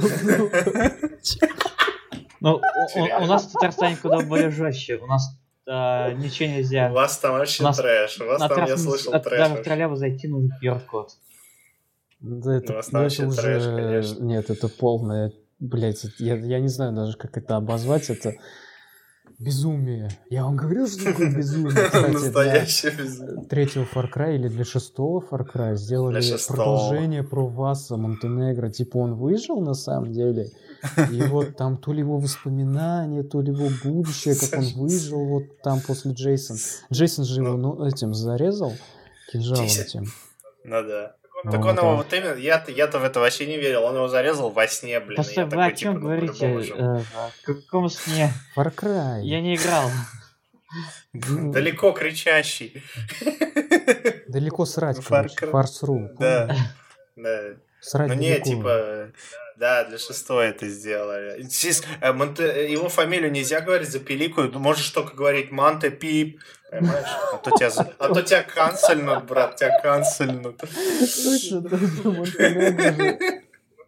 [2.40, 4.96] Ну, у- у, у нас в Татарстане куда более жестче.
[4.96, 5.22] У нас
[5.66, 6.90] а, ничего У нельзя.
[6.92, 9.38] вас там вообще У нас трэш, у вас На там, я слышал, трэш.
[9.38, 11.10] даже в троллейбус зайти нужен QR-код.
[12.24, 13.76] Да это, Ну, ну, это вообще трэш, уже...
[13.76, 14.24] конечно.
[14.24, 15.32] Нет, это полное...
[15.60, 18.08] Блять, я, я не знаю даже, как это обозвать.
[18.08, 18.34] Это
[19.38, 20.08] безумие.
[20.30, 21.70] Я вам говорил, что такое безумие.
[21.86, 23.44] Кстати, Настоящее безумие.
[23.46, 28.70] третьего Far Cry или для шестого Far Cry сделали продолжение про Васа Монтенегро.
[28.70, 30.48] Типа он выжил на самом деле.
[31.12, 35.60] И вот там то ли его воспоминания, то ли его будущее, как он выжил вот
[35.62, 36.58] там после Джейсона.
[36.90, 38.72] Джейсон же его ну, этим зарезал
[39.30, 40.06] кинжалом этим.
[40.64, 41.16] Ну да.
[41.44, 44.08] Так Вот, он его вот именно, я-то, я-то в это вообще не верил, он его
[44.08, 45.16] зарезал во сне, блин.
[45.16, 46.74] Постой, вы такой, о чем типа, ну, говорите?
[46.74, 48.32] Э, о каком сне?
[48.56, 49.20] Far Cry.
[49.22, 49.90] Я не играл.
[51.12, 52.82] Ну, Далеко кричащий.
[54.28, 55.02] Далеко срать.
[55.02, 56.10] Фарс.ру.
[56.18, 56.56] Да.
[57.16, 57.40] Да.
[57.80, 59.10] Срать Ну не, типа,
[59.56, 61.42] да, для шестой это сделали.
[61.42, 66.40] Здесь, э, Монте- его фамилию нельзя говорить за пиликую, можешь только говорить Манте Пип,
[66.80, 67.06] понимаешь?
[67.32, 70.60] А то тебя, за- а то тебя канцельнут, брат, тебя канцельнут.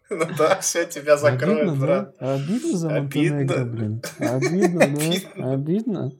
[0.09, 2.15] Ну да, все, тебя закроют, Обидно, брат.
[2.19, 2.33] да?
[2.35, 3.35] Обидно за Обидно.
[3.39, 4.01] Монтенегро, блин.
[4.19, 4.87] Обидно,
[5.35, 5.51] да?
[5.51, 6.11] Обидно.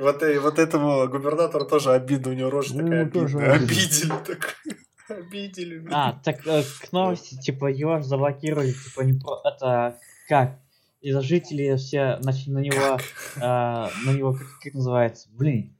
[0.00, 3.52] Вот, и, вот этому губернатору тоже обидно, у него рожа Ну, такая обидная.
[3.52, 4.56] Обидели так.
[5.08, 5.86] Обидели.
[5.92, 9.38] А, так э, к новости, типа, его заблокировали, типа, не про...
[9.44, 9.98] Это
[10.28, 10.58] как?
[11.02, 12.98] Из-за жителей все начали на него,
[13.36, 15.75] э, на него, как, как называется, блин,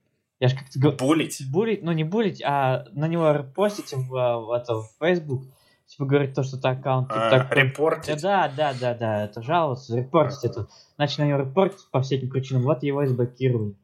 [0.46, 1.42] я же как-то говорю, Булить?
[1.50, 5.44] булить, ну не булить, а на него репостить в, в, это, в Facebook,
[5.86, 7.62] типа, говорить то, что это аккаунт, типа, А, такой.
[7.62, 8.22] репортить?
[8.22, 10.52] Да, да, да, да, это жаловаться, репортить Ага.
[10.62, 10.68] это.
[10.98, 13.74] Начали на него репортить по всяким причинам, вот его и заблокировали.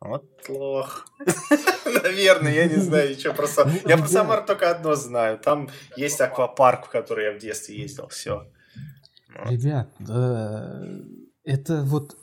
[0.00, 1.06] Вот лох.
[2.02, 4.06] Наверное, я не знаю ничего про Сам- Ну, Я про.
[4.06, 5.38] Самар только одно знаю.
[5.38, 8.06] Там есть аквапарк, в который я в детстве ездил.
[8.08, 8.46] Все.
[9.46, 10.80] Ребят, да,
[11.44, 12.16] это вот,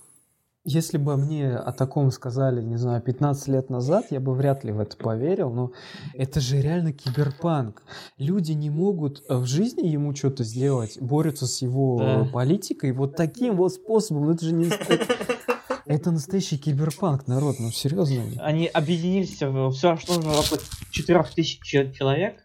[0.66, 4.72] если бы мне о таком сказали, не знаю, 15 лет назад, я бы вряд ли
[4.72, 5.72] в это поверил, но
[6.14, 7.84] это же реально киберпанк.
[8.18, 12.26] Люди не могут э, в жизни ему что-то сделать, борются с его Да.
[12.32, 14.30] политикой вот таким вот способом.
[14.30, 14.70] Это же не...
[15.86, 18.41] Это, настоящий киберпанк, народ, ну серьезно.
[18.41, 20.59] Они объединились, в все, что нужно около
[20.91, 22.38] 4000 че- человек,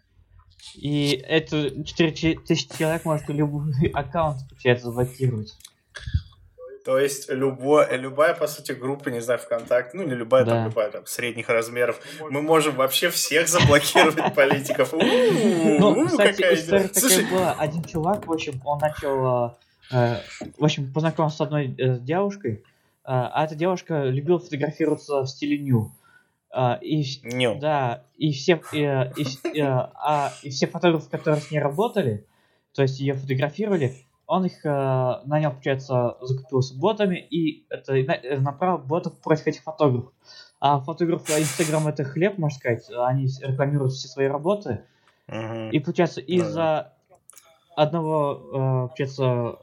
[0.74, 5.56] и это 4000 человек может любой аккаунт, получается, заблокировать.
[6.88, 10.52] То есть любое, любая, по сути, группа, не знаю, ВКонтакте, ну не любая, Да.
[10.52, 14.94] там, любая, там, средних размеров, мы можем вообще всех заблокировать политиков.
[14.94, 17.52] Ну, кстати, история такая была.
[17.58, 19.50] Один чувак, в общем, он начал,
[19.90, 20.16] э, э,
[20.56, 22.64] в общем, познакомился с одной э, девушкой,
[23.04, 25.92] а эта девушка любила фотографироваться в стиле ню.
[26.50, 27.04] А, и,
[27.60, 32.24] да, и все, и, и, э, а, и все фотографы, которые с ней работали,
[32.72, 34.68] то есть ее фотографировали, он их э,
[35.24, 40.12] нанял, получается, закупился ботами и это, э, направил ботов против этих фотографов.
[40.60, 44.84] А фотографы Инстаграм это хлеб, можно сказать, они рекламируют все свои работы.
[45.28, 45.70] Мгм.
[45.70, 46.92] И получается, из-за
[47.74, 49.56] одного, э, получается,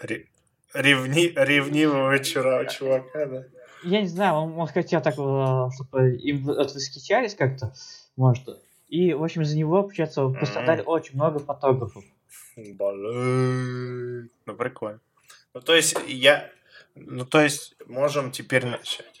[0.00, 0.26] Ре-
[0.72, 3.44] Ревни, ревнивого чура, чувака, да.
[3.82, 7.72] я не знаю, он, он хотел так, э, чтобы им восхищались как-то,
[8.16, 8.46] может.
[8.88, 12.04] И, в общем, за него, получается, пострадали очень много фотографов.
[12.56, 14.30] Блин.
[14.46, 15.00] Ну, прикольно.
[15.54, 16.48] Ну, то есть, я...
[16.94, 19.20] Ну, то есть, можем теперь начать.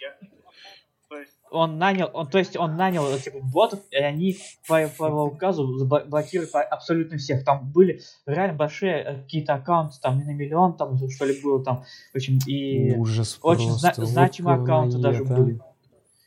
[1.50, 4.36] Он нанял, он, то есть он нанял э, типа ботов, и они
[4.66, 7.44] по, по его указу блокируют абсолютно всех.
[7.44, 11.62] Там были реально большие э, какие-то аккаунты, там не на миллион, там что ли было
[11.62, 15.42] там, в общем, и Ужас очень зна- значимые аккаунты даже говноед, а.
[15.42, 15.60] были.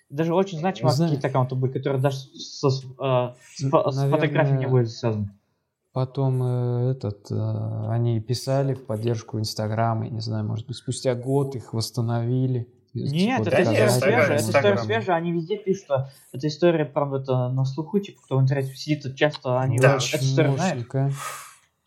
[0.10, 4.58] Даже очень значимые какие-то аккаунты были, которые даже со- э, с фо- с Наверное, фотографией
[4.58, 5.38] не были связаны.
[5.92, 11.16] Потом э, этот, э, они писали в поддержку Инстаграма, я не знаю, может быть, спустя
[11.16, 12.68] год их восстановили.
[12.94, 17.18] Нет, Типа, это история свежая, это история свежая, они везде пишут, что эта история, правда,
[17.18, 19.98] это на слуху, типа, кто в интернете сидит, тот часто они Да.
[19.98, 20.88] историю знают.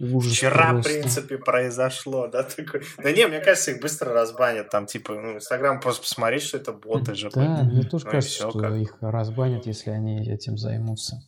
[0.01, 0.93] Ужас Вчера, в просто.
[0.93, 2.83] принципе, произошло, да, такой.
[3.01, 6.73] Да не, мне кажется, их быстро разбанят, там, типа, ну, Инстаграм просто посмотреть, что это
[6.73, 7.31] боты же.
[7.33, 8.73] Да, мне тоже Ну кажется, что как.
[8.75, 11.23] их разбанят, если они этим займутся.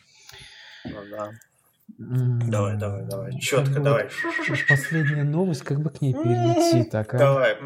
[0.85, 1.31] Ну, да.
[1.97, 4.09] Давай, давай, давай, четко, давай.
[4.49, 7.19] вот Последняя новость, как бы к ней перейти, так, а?
[7.19, 7.57] Давай,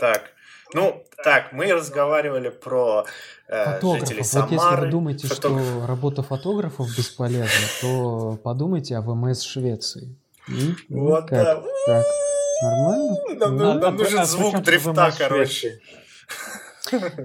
[0.00, 0.30] так.
[0.72, 3.04] Ну, так, мы разговаривали про
[3.48, 4.32] э, жителей Фотографов.
[4.32, 4.82] Вот если Самары.
[4.86, 7.48] вы думаете, Фотограф- что работа фотографов бесполезна,
[7.80, 10.14] то подумайте о ВМС Швеции.
[10.48, 11.62] И, ну, Вот, как, да.
[11.86, 12.06] как?
[12.62, 13.16] Нормально?
[13.38, 15.80] Нам, Ну, нам- нам а нужен а звук дрифта, короче.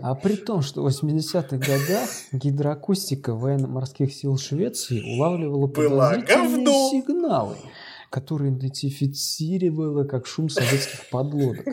[0.01, 7.55] А при том, что в 80-х годах гидроакустика военно-морских сил Швеции улавливала подозрительные сигналы,
[8.09, 11.65] которые идентифицировала как шум советских подлодок.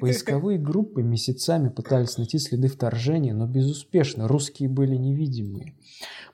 [0.00, 4.28] Поисковые группы месяцами пытались найти следы вторжения, но безуспешно.
[4.28, 5.74] Русские были невидимые.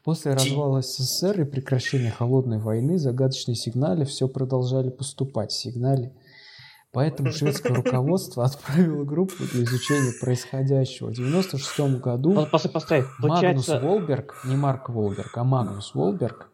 [0.04, 5.50] После развала СССР и прекращения холодной войны загадочные сигналы все продолжали поступать.
[5.50, 6.12] Сигнали
[6.96, 11.08] Поэтому шведское руководство отправило группу для изучения происходящего.
[11.08, 13.04] В 1996 году Пос- Постой, постой.
[13.18, 16.48] Магнус Волберг, не Марк Волберг, а Магнус Волберг,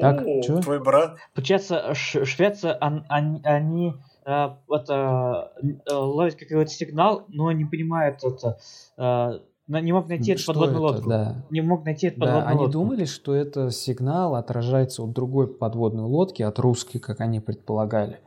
[0.00, 0.60] Так, чё?
[0.60, 1.16] твой брат.
[1.34, 3.94] получается, Швеция, они, они
[4.24, 5.52] э, это,
[5.90, 8.56] э, ловят какой-то сигнал, но не понимают это,
[8.98, 11.08] э, не мог найти эту что подводную это, лодку.
[11.10, 11.44] да.
[11.50, 12.72] Не мог найти эту Да, подводную они лодку.
[12.72, 18.20] думали, что это сигнал отражается от другой подводной лодки, от русской, как они предполагали.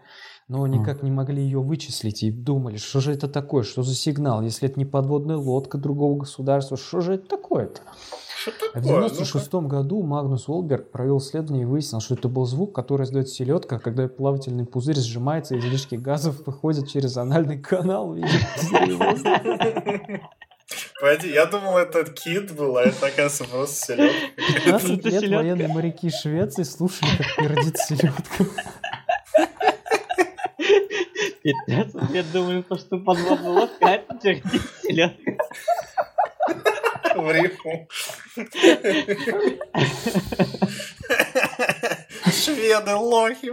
[0.52, 4.41] Но никак не могли ее вычислить и думали, что же это такое, что за сигнал,
[4.41, 7.80] если это не подводная лодка другого государства, что же это такое-то?
[7.86, 7.91] А
[8.49, 8.97] В такое?
[8.97, 13.80] 1996 году Магнус Волберг провел исследование и выяснил, что это был звук, который издает селедка,
[13.80, 18.14] когда плавательный пузырь сжимается, и излишки газов выходят через анальный канал.
[20.99, 24.16] Погоди, я думал, это кит был, а это, оказывается, просто селедка.
[24.66, 28.45] 15 Это лет военные моряки Швеции слушали, как пердит селедка.
[31.44, 34.20] 15 лет думали, то, что подводная лодка, а это
[34.82, 35.32] селедка.
[37.16, 37.88] в рифму.
[42.32, 43.52] Шведы лохи.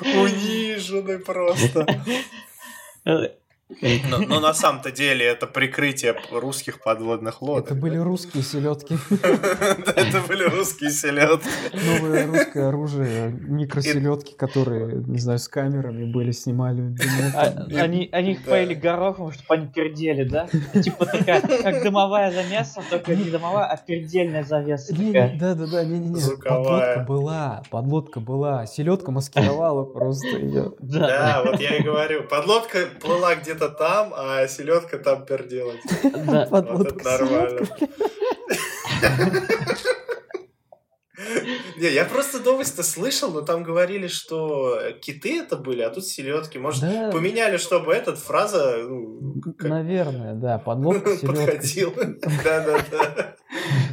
[0.00, 1.86] Унижены просто.
[4.10, 7.70] Но, но на самом-то деле это прикрытие русских подводных лодок.
[7.70, 8.98] Это были русские селедки.
[9.10, 11.48] Это были русские селедки.
[11.72, 16.94] Новое русское оружие, микроселедки, которые, не знаю, с камерами были, снимали.
[17.34, 20.46] А, они, они их поили горохом, чтобы они пердели, да?
[20.78, 24.94] Типа такая, как дымовая завеса, только не дымовая, а пердельная завеса.
[24.94, 26.36] Да, да, да, не, не, не.
[26.36, 28.66] Подлодка была, подлодка была.
[28.66, 30.72] Селедка маскировала просто ее.
[30.80, 32.24] Да, вот я и говорю.
[32.28, 35.72] Подлодка плыла где где-то там, а селедка там пердела.
[36.02, 36.48] Да.
[36.50, 37.66] Вот это нормально.
[41.76, 46.58] Не, я просто новость-то слышал, но там говорили, что киты это были, а тут селедки.
[46.58, 47.10] Может, да.
[47.12, 48.78] поменяли, чтобы этот фраза...
[48.88, 49.68] Ну, как...
[49.68, 51.94] Наверное, да, подлодка Подходила.
[52.44, 53.36] Да-да-да.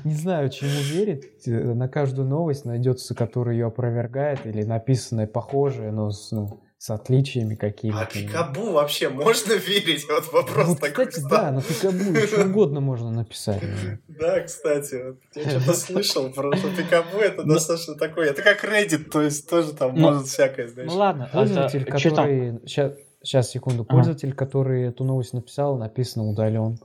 [0.03, 1.31] Не знаю, чему верить.
[1.45, 7.99] На каждую новость найдется, который ее опровергает, или написанное похожее, но ну, с отличиями какими-то.
[8.01, 10.03] А Пикабу вообще можно верить?
[10.09, 11.05] Вот вопрос вот, такой.
[11.05, 13.61] Кстати, да, на Пикабу что угодно можно написать.
[14.07, 18.31] Да, кстати, я что-то слышал про Пикабу, это достаточно такое.
[18.31, 20.89] Это как Reddit, то есть тоже там ну, может всякое, знаешь.
[20.89, 22.59] Ну ладно, а пользователь, который...
[22.65, 23.85] Сейчас, сейчас, секунду.
[23.85, 26.79] Пользователь, который эту новость написал, написано удален.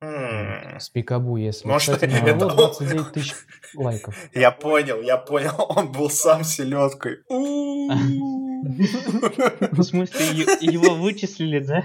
[0.00, 1.66] С Пикабу, если.
[1.66, 3.34] Может, Кстати, это 29 тысяч
[3.74, 4.16] лайков.
[4.34, 5.66] Я понял, я понял.
[5.68, 7.18] Он был сам селедкой.
[8.62, 11.84] В смысле, его вычислили, да?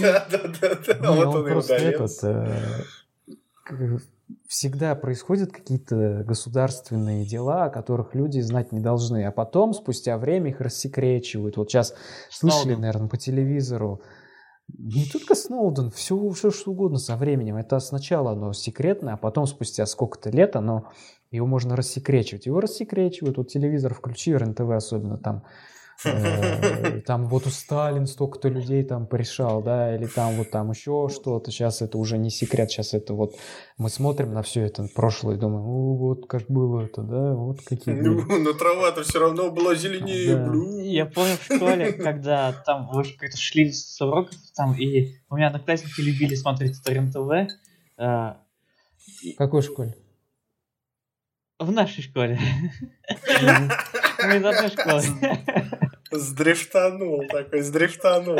[0.00, 1.12] Да, да, да, да.
[1.12, 3.98] Вот он просто этот э,
[4.48, 10.50] всегда происходят какие-то государственные дела, о которых люди знать не должны, а потом, спустя время,
[10.50, 11.58] их рассекречивают.
[11.58, 11.94] Вот сейчас
[12.30, 14.00] слышали, наверное, по телевизору,
[14.68, 17.56] не только Сноуден, все, все что угодно со временем.
[17.56, 20.90] Это сначала оно секретное, а потом спустя сколько-то лет оно
[21.30, 22.46] его можно рассекречивать.
[22.46, 25.44] Его рассекречивают, вот телевизор включи, РНТВ особенно, там
[27.06, 31.50] там вот у Сталин столько-то людей там порешал, да, или там вот там еще что-то.
[31.50, 33.34] Сейчас это уже не секрет, сейчас это вот
[33.78, 37.60] мы смотрим на все это прошлое и думаем, о, вот как было это, да, вот
[37.62, 40.82] какие Ну, но трава-то все равно была зеленее, да.
[40.82, 45.36] Я помню в школе, когда там, в общем, как-то шли с уроков там, и у
[45.36, 47.52] меня одноклассники любили смотреть Старин ТВ.
[47.96, 48.38] А,
[49.06, 49.94] в какой школе?
[51.58, 52.38] В нашей школе.
[54.26, 55.02] Мы из одной школы.
[56.14, 58.38] Сдрифтанул такой, сдрифтанул.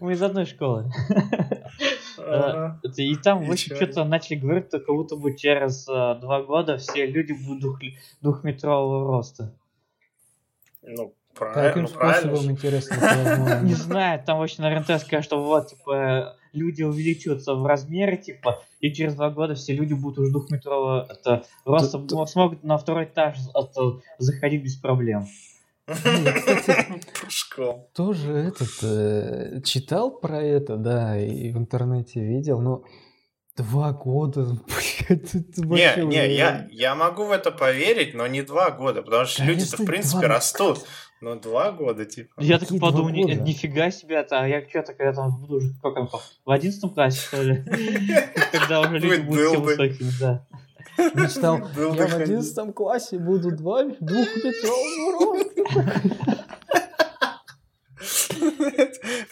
[0.00, 0.90] Мы из одной школы.
[2.96, 6.76] И там, в общем, что-то начали говорить, что как будто бы через э, два года
[6.76, 7.80] все люди будут
[8.20, 9.54] двухметрового роста.
[10.82, 11.68] Ну, правильно.
[11.68, 17.54] Каким способом, интересно, Не знаю, там очень на РНТ сказали, что вот, типа, люди увеличиваются
[17.54, 22.62] в размере, типа, и через два года все люди будут уже двухметрового это, роста, смогут
[22.62, 25.26] на второй этаж это, заходить без проблем.
[27.94, 32.84] Тоже этот э, читал про это, да, и в интернете видел, но
[33.58, 38.70] Два года, блядь, это Не, не, я, я могу в это поверить, но не два
[38.70, 40.36] года, потому что люди-то, в принципе, два...
[40.36, 40.86] растут.
[41.20, 42.34] Ну, два года, типа.
[42.38, 46.08] Я так подумал, ни, нифига себе, а я что-то, когда там буду уже, как там,
[46.44, 47.64] в одиннадцатом классе, что ли?
[48.52, 50.46] Когда уже люди будут все высокими, да.
[51.14, 56.44] Мечтал, я в одиннадцатом классе буду два двухметрового роста.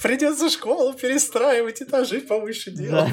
[0.03, 3.13] Придется школу перестраивать, этажи повыше делать.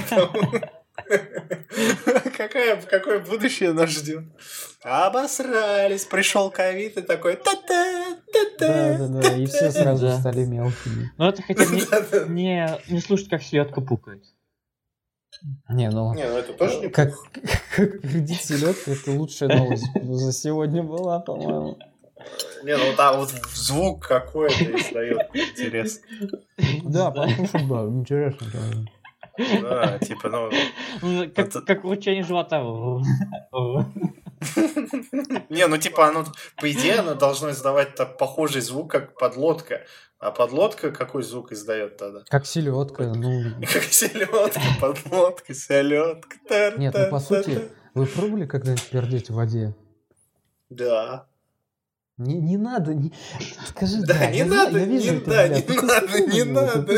[2.37, 4.23] Какое, какое будущее нас ждет?
[4.83, 10.11] Обосрались, пришел ковид и такой та та та та Да, да, да, и все сразу
[10.19, 11.11] стали мелкими.
[11.17, 14.23] Ну это хотя бы не, не слушать, как селедка пукает.
[15.69, 16.13] Не, ну...
[16.13, 17.13] Не, ну это тоже не как,
[17.75, 21.77] как пердит селедка, это лучшая новость за сегодня была, по-моему.
[22.63, 26.07] Не, ну там вот звук какой-то издает, интересно.
[26.83, 28.47] Да, послушать, да, интересно.
[29.37, 30.49] Да, типа, ну...
[31.01, 31.29] ну
[31.65, 32.63] как урчание живота.
[35.49, 36.25] Не, ну типа оно,
[36.57, 39.85] по идее, оно должно издавать похожий звук, как подлодка.
[40.19, 42.21] А подлодка какой звук издает тогда?
[42.29, 43.43] Как селедка, ну...
[43.73, 46.71] Как селедка, подлодка, селедка.
[46.77, 49.75] Нет, ну по сути, вы пробовали когда-нибудь пердеть в воде?
[50.69, 51.27] Да.
[52.19, 53.11] Не, не надо, не...
[53.69, 56.91] скажи, да, да не я, надо, я вижу не, это, да, не надо, не надо,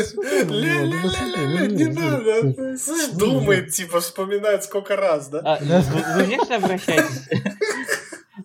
[0.52, 5.40] ля-ля-ля, не надо, слышь, думает, типа, вспоминает сколько раз, да?
[5.42, 7.28] А, вы, вы внешне обращаетесь?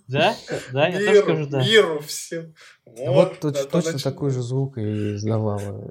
[0.07, 0.33] Да?
[0.71, 1.59] Да, я тоже скажу да.
[1.61, 2.53] миру всем.
[2.85, 5.87] Вот, точ- это точно нач- такой же звук и издавала.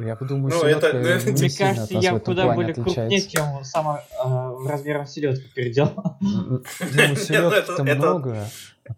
[0.00, 4.02] Я думаю, Ну, это- ну, это- не Мне кажется, я куда более крупнее, чем сама
[4.12, 6.18] э, размером селедка переделала.
[6.20, 8.48] М, Думаю, селедки-то это- это- много, а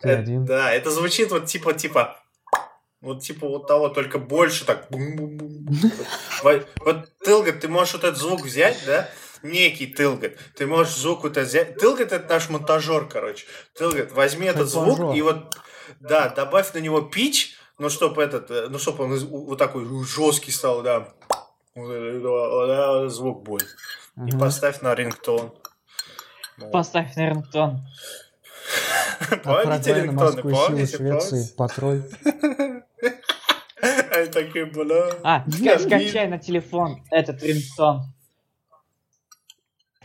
[0.01, 0.45] ты Э, один.
[0.45, 2.17] Да, это звучит вот типа, типа,
[3.01, 4.87] вот типа вот того, только больше так.
[4.91, 5.67] бум-бум-бум.
[6.43, 9.09] Вот Тылгат, ты можешь вот этот звук взять, да?
[9.43, 10.33] Некий Тылгат.
[10.57, 11.79] Ты можешь звук вот этот взять.
[11.79, 13.47] Тылгат это наш монтажер, короче.
[13.75, 15.57] Тылгат, возьми этот звук и вот,
[16.01, 20.51] да, добавь на него пич, ну, чтобы этот, э, ну, чтобы он вот такой жесткий
[20.51, 21.15] стал, да.
[23.09, 23.69] Звук будет.
[24.27, 25.55] И поставь на рингтон.
[26.73, 27.87] Поставь на рингтон.
[29.21, 30.87] Отправляй на морскую силу?
[30.87, 32.03] Швеции, патруль.
[34.73, 35.11] Бля.
[35.23, 35.45] А,
[35.79, 38.03] скачай на телефон этот рингтон.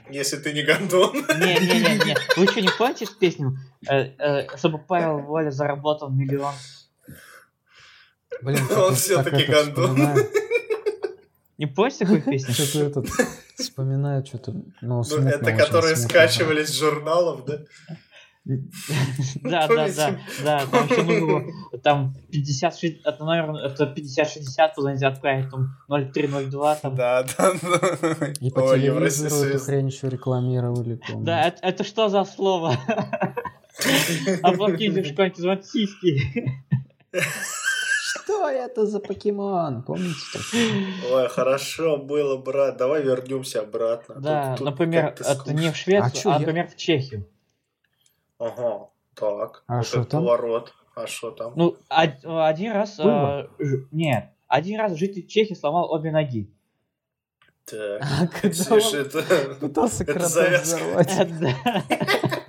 [0.09, 1.13] Если ты не гондон.
[1.13, 3.57] Не-не-не, вы что, не помните песню?
[3.89, 6.53] Э, э, Чтобы Павел Воля заработал миллион.
[8.41, 8.95] Блин, Он гондон.
[8.95, 10.29] вспоминаю.
[11.57, 12.51] Не помните такой песни?
[12.51, 13.07] Что-то этот
[13.57, 17.59] вспоминаю, что-то, ну, это которые скачивались с журналов, да?
[18.45, 21.43] Да, да, да, да, там еще нужно было,
[21.81, 26.95] там 50, ши- это номер, это 50-60 позвонить отправить, там 0302, там.
[26.95, 28.33] Да, да, да.
[28.41, 31.25] И по Ой, телевизору эту хрень еще рекламировали, помню.
[31.25, 32.75] Да, это, что за слово?
[34.43, 34.55] А в
[35.05, 36.61] школе звонят сиськи.
[38.15, 39.83] Что это за покемон?
[39.83, 40.39] Помните?
[41.11, 42.77] Ой, хорошо было, брат.
[42.77, 44.15] Давай вернемся обратно.
[44.19, 47.25] Да, Тут- тут например, это не в Швецию, А а, например, в Чехию.
[48.47, 49.63] Ага, так.
[49.67, 50.21] А вот шо это там?
[50.23, 50.73] поворот.
[50.95, 51.53] А что там?
[51.55, 52.99] Ну, од- один раз...
[52.99, 56.53] Э, ж- Нет, один раз житель Чехии сломал обе ноги.
[57.65, 58.01] Так.
[58.01, 59.55] А когда Слушай, он это...
[59.59, 60.77] пытался это завязка.
[61.01, 61.39] взорвать.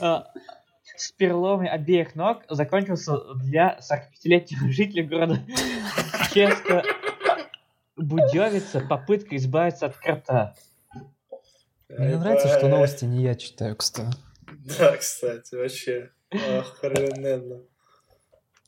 [0.00, 0.22] Э,
[0.96, 5.38] С переломами обеих ног закончился для 45-летнего жителя города
[6.32, 6.82] Ческа
[7.96, 10.54] Будевица попытка избавиться от крота.
[11.98, 14.16] Мне нравится, что новости не я читаю, кстати.
[14.78, 16.10] Да, кстати, вообще.
[16.30, 17.60] Охрененно.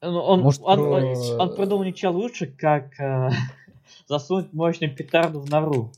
[0.00, 3.30] Ну, Он, Может, он, про- он- он придумал ничего лучше, как э,
[4.08, 5.92] засунуть мощную петарду в нору.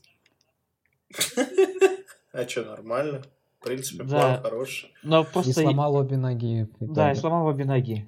[2.33, 3.21] А что, нормально?
[3.59, 4.09] В принципе, Да.
[4.19, 4.93] план хороший.
[5.01, 5.53] Но И просто...
[5.53, 6.67] сломал обе ноги.
[6.79, 8.07] Да, и сломал обе ноги.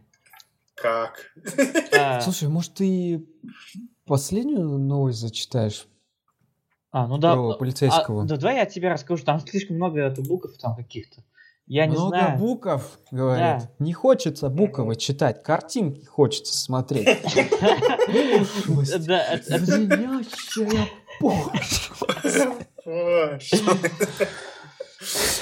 [0.75, 1.31] Как?
[1.97, 3.25] А, Слушай, может, ты
[4.05, 5.87] последнюю новость зачитаешь
[6.91, 7.33] а, ну да.
[7.33, 8.25] про а, полицейского?
[8.25, 11.23] да давай я тебе расскажу, там слишком много букв там каких-то.
[11.69, 12.39] Я не Много знаю.
[12.39, 13.43] букв, говорит.
[13.43, 13.69] Да.
[13.79, 17.07] Не хочется буквы читать, картинки хочется смотреть.
[18.99, 20.87] Да, Звенящая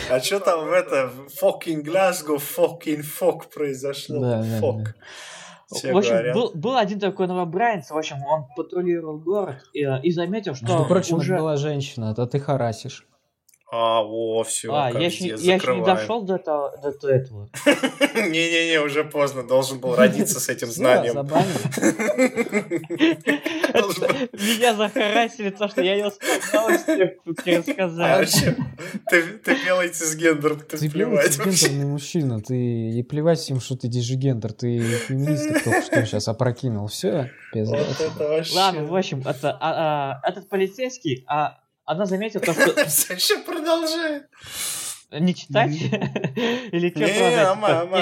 [0.09, 4.19] А что там в это fucking Glasgow, fucking fuck произошло?
[4.19, 4.85] Да, да, Fuck.
[5.71, 6.35] Все в общем, говорят.
[6.35, 10.65] был, был один такой новобранец, в общем, он патрулировал город и, э, и заметил, что
[10.65, 11.33] Между прочим, уже...
[11.33, 13.05] это была женщина, это ты харасишь.
[13.71, 17.49] А, во, все, а, я еще, я ещё не дошел до, этого- до, до этого.
[18.15, 21.15] Не-не-не, уже поздно, должен был родиться с этим знанием.
[24.33, 28.19] Меня захарасили, то, что я А рассказать.
[28.19, 28.55] вообще,
[29.09, 34.53] ты, ты белый цисгендер, ты плевать цисгендерный мужчина, ты и плевать всем, что ты дижигендер,
[34.53, 36.87] ты феминисток только что сейчас опрокинул.
[36.87, 37.31] Все.
[37.53, 44.27] Ладно, в общем, а, а, этот полицейский, а, она заметила то, что Все еще продолжает.
[45.19, 45.71] Не читать
[46.71, 47.97] или что ама, ама.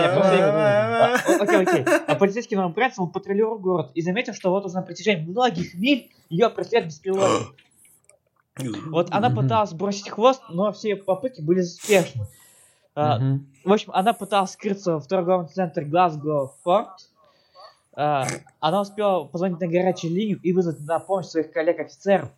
[1.41, 1.86] Окей, окей.
[2.07, 6.11] А полицейский новобранец, он патрулировал город и заметил, что вот уже на протяжении многих миль
[6.30, 7.55] ее преследует беспилотник.
[8.91, 12.28] Вот она пыталась бросить хвост, но все ее попытки были успешны.
[12.95, 13.18] А.
[13.64, 17.09] В общем, она пыталась скрыться в торговом центре Глазго Форт.
[17.95, 18.28] А,
[18.59, 22.30] Она успела позвонить на горячую линию и вызвать на помощь своих коллег-офицеров.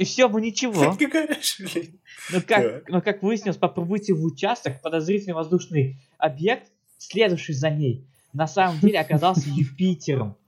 [0.00, 0.96] И, все бы ничего.
[2.32, 8.06] Но как, но как выяснилось, по прибытии в участок подозрительный воздушный объект, следовавший за ней,
[8.32, 10.38] на самом деле оказался Юпитером.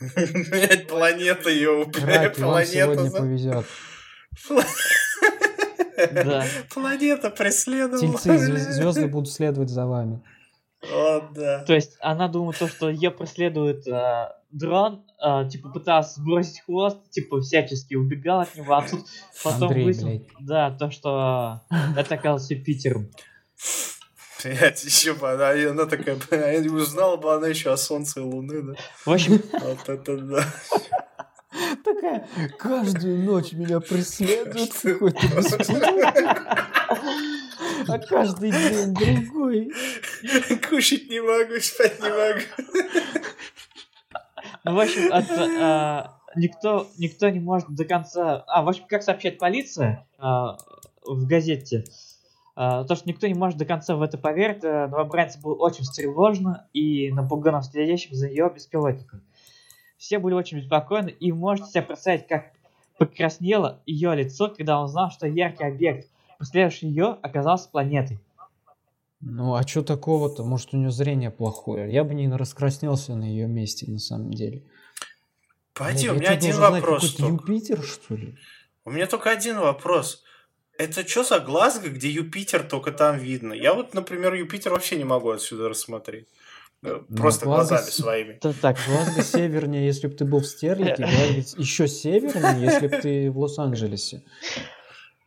[0.00, 3.10] Блядь, планета ее, блядь, планета.
[3.10, 3.66] повезет.
[6.12, 6.44] Да.
[6.74, 8.18] Планета преследовала.
[8.18, 8.38] Тельцы,
[8.72, 10.22] звезды будут следовать за вами.
[10.82, 11.64] О, да.
[11.64, 16.98] То есть она думала то, что ее преследует э, дрон, э, типа пыталась сбросить хвост,
[17.10, 19.06] типа всячески убегала от него, а тут
[19.42, 20.22] потом Андрей, блядь.
[20.40, 21.62] да, то, что
[21.96, 23.10] это оказался Юпитером.
[24.42, 28.22] Блядь, еще бы она, и она такая, блядь, узнала бы она еще о Солнце и
[28.22, 28.74] Луны, да?
[29.04, 30.44] В общем, Вот это да.
[31.84, 32.28] Такая,
[32.58, 35.18] каждую ночь меня преследует какой-то
[37.88, 39.72] А каждый день другой.
[40.68, 42.42] Кушать не могу, спать не могу.
[44.68, 48.44] Ну, в общем, это, а, никто, никто не может до конца...
[48.46, 50.58] А, в общем, как сообщает полиция а,
[51.06, 51.84] в газете,
[52.54, 55.84] а, то, что никто не может до конца в это поверить, а, новобранец был очень
[55.84, 59.22] встревожен и напуган следящим за ее беспилотником.
[59.96, 62.52] Все были очень беспокойны, и можете себе представить, как
[62.98, 66.08] покраснело ее лицо, когда он узнал, что яркий объект,
[66.38, 68.18] преследовавший ее, оказался планетой.
[69.20, 70.44] Ну, а что такого-то?
[70.44, 71.92] Может, у нее зрение плохое?
[71.92, 74.62] Я бы не раскраснелся на ее месте, на самом деле.
[75.74, 77.14] Пойди, Я у меня один знать, вопрос.
[77.14, 77.52] только.
[77.52, 78.36] Юпитер, что ли?
[78.84, 80.22] У меня только один вопрос.
[80.76, 83.52] Это что за Глазго, где Юпитер только там видно?
[83.52, 86.28] Я вот, например, Юпитер вообще не могу отсюда рассмотреть.
[86.84, 88.32] Э, Ну, Просто Глазго глазами с- своими.
[88.40, 88.76] Это так.
[88.86, 93.38] Глазго севернее, если бы ты был в Стерлике, Глазго еще севернее, если бы ты в
[93.40, 94.22] Лос-Анджелесе.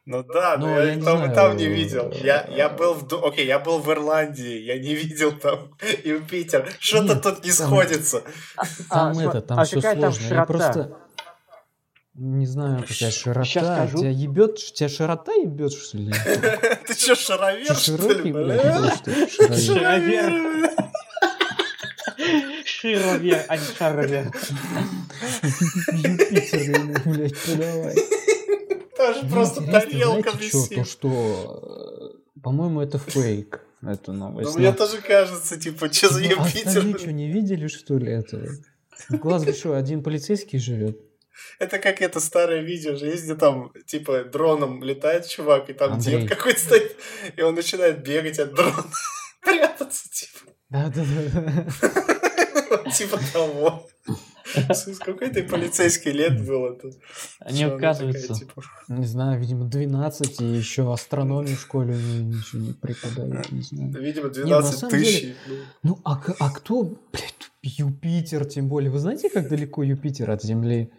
[0.06, 1.36] Ну да, но Ну, я, я не там знаю.
[1.36, 2.12] там не видел.
[2.12, 3.14] Я, я был в...
[3.26, 6.72] Окей, я был в Ирландии, я не видел там Юпитер.
[6.80, 8.24] Что-то тут не там- сходится.
[8.89, 10.34] Там сма- это, там а все там сложно.
[10.34, 10.97] Я просто
[12.16, 13.45] не знаю, какая широта.
[13.45, 13.97] Щас скажу.
[13.99, 16.12] Тебя ебет, тебя широта ебет, что ли?
[16.88, 18.62] Ты что, шаровер, что ли, блядь?
[19.32, 19.60] Шаровер.
[19.60, 20.72] Шаровер.
[22.66, 24.32] Шировер, а не шаровер.
[25.93, 27.95] Юпитер, блядь, подавай.
[29.02, 30.88] Тоже Мне просто тарелка знаете, что, то, висит.
[30.88, 34.56] что, э, по-моему, это фейк, эта Ну, новость.
[34.56, 36.99] мне Но- тоже кажется, типа, что за Ну, а Юпитер?
[36.99, 38.47] что, не видели, что ли, этого?
[39.10, 40.99] В Глазго что, один полицейский живет?
[41.58, 45.93] Это как это старое видео же есть, где там, типа, дроном летает чувак, и там
[45.93, 46.22] Андрей.
[46.22, 46.95] дед какой-то стоит,
[47.36, 48.86] и он начинает бегать от дрона,
[49.41, 50.52] прятаться, типа.
[50.70, 51.66] Да-да-да.
[52.97, 53.88] Типа того.
[54.93, 56.76] Сколько этой полицейский лет было?
[57.76, 58.28] указывается.
[58.28, 63.52] такая, типа, Не знаю, видимо, 12, и еще астрономию в школе ну, ничего не преподают,
[63.52, 63.91] не знаю.
[64.02, 65.22] Видимо, на 12 самом тысяч.
[65.22, 65.36] деле-
[65.84, 68.89] Ну, а, а кто, блядь, Юпитер, тем более.
[68.91, 70.91] Вы знаете, как далеко Юпитер от Земли?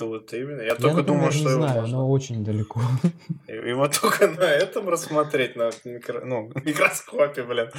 [0.00, 0.60] Вот именно.
[0.60, 2.80] Я Я, только например, думал, не что его знаю, можно- но очень далеко.
[3.48, 7.70] Его только на этом рассмотреть, на микро- ну, микроскопе, блин.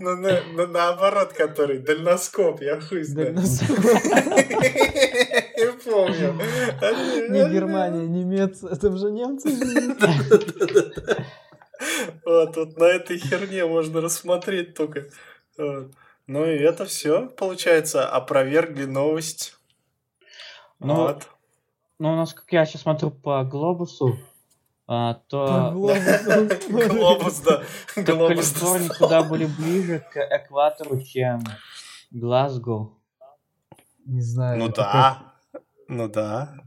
[0.00, 3.34] Наоборот, который дальноскоп, я хуй знаю.
[3.34, 3.42] Не
[5.84, 6.34] помню.
[7.30, 9.50] Не Германия, немец, это же немцы.
[12.24, 15.06] Вот, вот на этой херне можно рассмотреть только.
[15.56, 15.92] Вот.
[16.30, 19.56] Ну и это все, получается, опровергли новость.
[20.78, 21.28] Ну, Вот.
[21.98, 24.16] Ну, насколько я сейчас смотрю по глобусу,
[24.86, 25.72] а, то.
[25.74, 27.62] Глобус, да.
[27.96, 31.42] то Глобус Калифорния куда более ближе к экватору, чем
[32.12, 32.92] Глазго.
[34.06, 34.60] Не знаю.
[34.60, 35.34] Ну да.
[35.88, 36.54] Ну да.
[36.54, 36.64] как-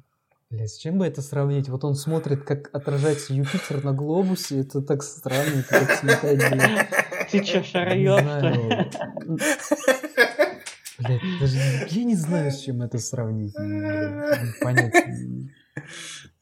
[0.49, 1.69] Бля, с чем бы это сравнить?
[1.69, 4.59] Вот он смотрит, как отражается Юпитер на глобусе.
[4.59, 6.89] Это так странно, это как смотреть, блядь.
[7.39, 8.89] Ты что знаю.
[10.99, 11.57] Блядь, даже
[11.89, 13.55] я не знаю, с чем это сравнить.
[13.57, 15.49] Имею.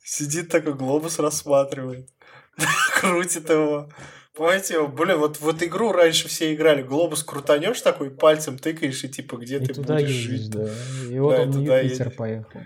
[0.03, 2.09] Сидит такой глобус рассматривает.
[2.99, 3.89] Крутит его.
[4.35, 6.81] Помните, его, блин, вот вот игру раньше все играли.
[6.83, 10.49] Глобус крутанешь такой, пальцем тыкаешь, и типа, где И ты туда будешь едешь, жить.
[10.51, 10.69] да.
[11.09, 12.17] И вот Да, он туда Юпитер едешь.
[12.17, 12.61] поехал.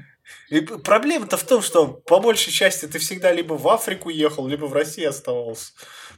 [0.49, 4.65] И проблема-то в том, что по большей части ты всегда либо в Африку ехал, либо
[4.65, 5.71] в России оставался.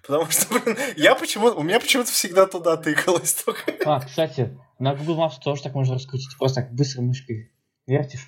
[0.08, 3.74] Потому что, блин, я почему у меня почему-то всегда туда тыкалось только.
[3.86, 6.36] А, кстати, на Google Maps тоже так можно раскрутить.
[6.38, 7.51] Просто так быстро мышкой
[7.86, 8.26] вертишь.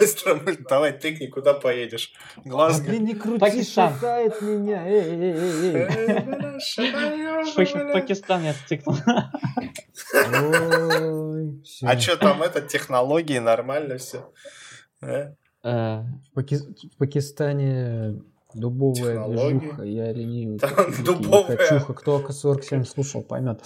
[0.00, 0.34] Быстро,
[0.68, 2.12] давай тыкни, куда поедешь.
[2.38, 2.88] Да, Глазго.
[2.88, 3.92] блин, не крути, Пакистан.
[3.94, 4.84] шатает меня.
[4.84, 7.54] Эй, эй, эй, эй.
[7.54, 8.78] Точно в Пакистан я всё.
[11.82, 14.32] А что там это, технологии, нормально все.
[15.02, 15.34] Э,
[16.34, 16.58] Паки-
[16.92, 18.20] в Пакистане
[18.54, 19.58] дубовая Технологии.
[19.58, 20.58] движуха, я ленивый.
[20.58, 20.70] Там
[21.04, 21.56] дубовая.
[21.56, 21.94] качуха.
[21.94, 23.60] Кто АК-47 слушал, поймет.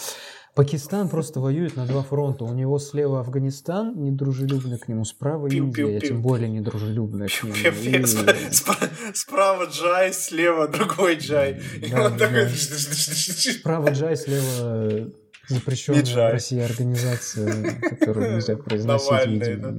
[0.54, 2.42] Пакистан просто воюет на два фронта.
[2.44, 6.00] У него слева Афганистан, недружелюбный к нему, справа Индия, Пиу-пиу-пиу.
[6.08, 7.54] тем более недружелюбная к нему.
[7.54, 11.60] Пипец, И- спра- спра- Справа Джай, слева другой Джай.
[11.80, 12.46] И Да, он такой...
[12.46, 12.48] да.
[13.60, 15.10] Справа Джай, слева
[15.48, 19.72] запрещенная в России организация, которую нельзя произносить, Навальный, видимо,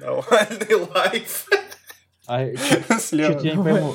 [0.00, 0.06] да.
[0.06, 1.46] Навальный лайф.
[2.26, 2.46] А
[3.00, 3.34] Слева.
[3.34, 3.94] чё-то я не пойму.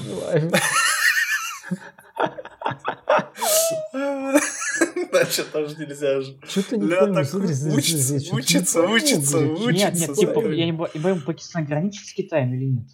[5.11, 6.37] Значит, тоже нельзя же.
[6.47, 7.73] Что-то не Ля, смотри, здесь-
[8.31, 9.39] учится, учится, учится.
[9.41, 12.87] Нет, нет, типа, я не пойму, Пакистан граничит с Китаем или нет?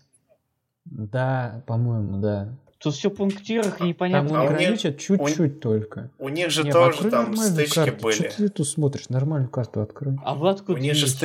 [0.86, 2.56] Да, по-моему, да.
[2.78, 4.40] Тут все пунктирах и Там непонятно.
[4.40, 6.12] А он у них- граничит чуть-чуть только.
[6.20, 8.14] У них же тоже там стычки были.
[8.14, 9.10] Что ты тут смотришь?
[9.10, 10.18] Нормальную карту открой.
[10.24, 11.20] А вы У них же видите?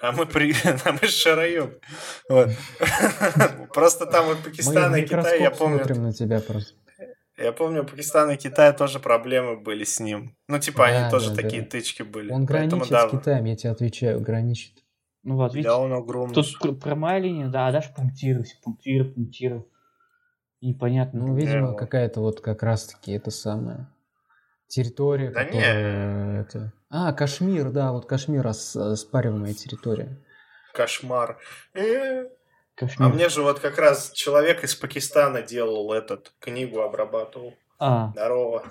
[0.00, 0.52] А мы при...
[0.84, 1.74] а мы шараем.
[2.28, 2.50] Вот.
[3.74, 6.74] Просто там вот Мы Пакистан в и Китай, я помню, на тебя просто.
[7.36, 10.36] я помню, Пакистан и Китай тоже проблемы были с ним.
[10.48, 11.68] Ну, типа, они Да, тоже да, такие да.
[11.68, 12.30] тычки были.
[12.32, 14.84] Он Поэтому граничит да, с Китаем, я тебе отвечаю, граничит.
[15.24, 16.34] Ну вот, видите, Да, он огромный.
[16.34, 19.64] тут пр- прямая линия, да, а дальше пунктиры, все пунктиры, пунктиры.
[20.60, 21.26] Непонятно.
[21.26, 23.88] Ну, видимо, какая-то вот как раз-таки это самое
[24.68, 26.72] территория, Да которая это...
[26.90, 30.16] А, Кашмир, да, вот Кашмир ос- оспариваемая территория.
[30.72, 31.38] Кошмар.
[31.74, 32.26] Э, А
[32.76, 33.08] Кашмир.
[33.08, 37.54] мне же вот как раз человек из Пакистана делал этот, книгу обрабатывал.
[37.78, 38.64] А, Здорово.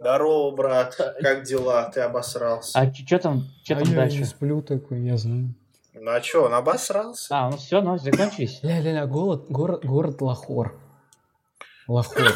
[0.00, 0.96] Здорово, брат.
[1.20, 1.88] Как дела?
[1.94, 2.78] Ты обосрался.
[2.78, 4.18] а что там, что а там я дальше?
[4.18, 5.54] не сплю такой, я знаю.
[5.94, 7.26] Ну а что, он обосрался?
[7.30, 8.58] А, ну все, новости закончились.
[8.62, 10.74] Ля-ля-ля, город, город, город Лахор.
[11.86, 12.32] Лахор.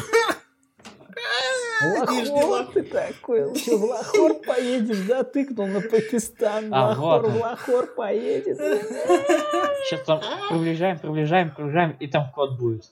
[1.81, 2.73] Лахор.
[2.73, 5.23] ты такой, что, в Лахор поедешь, да?
[5.23, 7.37] Тыкнул на Пакистан, А, вот он.
[7.37, 8.57] Лахор поедет.
[8.57, 12.91] Сейчас там приближаем, приближаем, приближаем, и там код будет.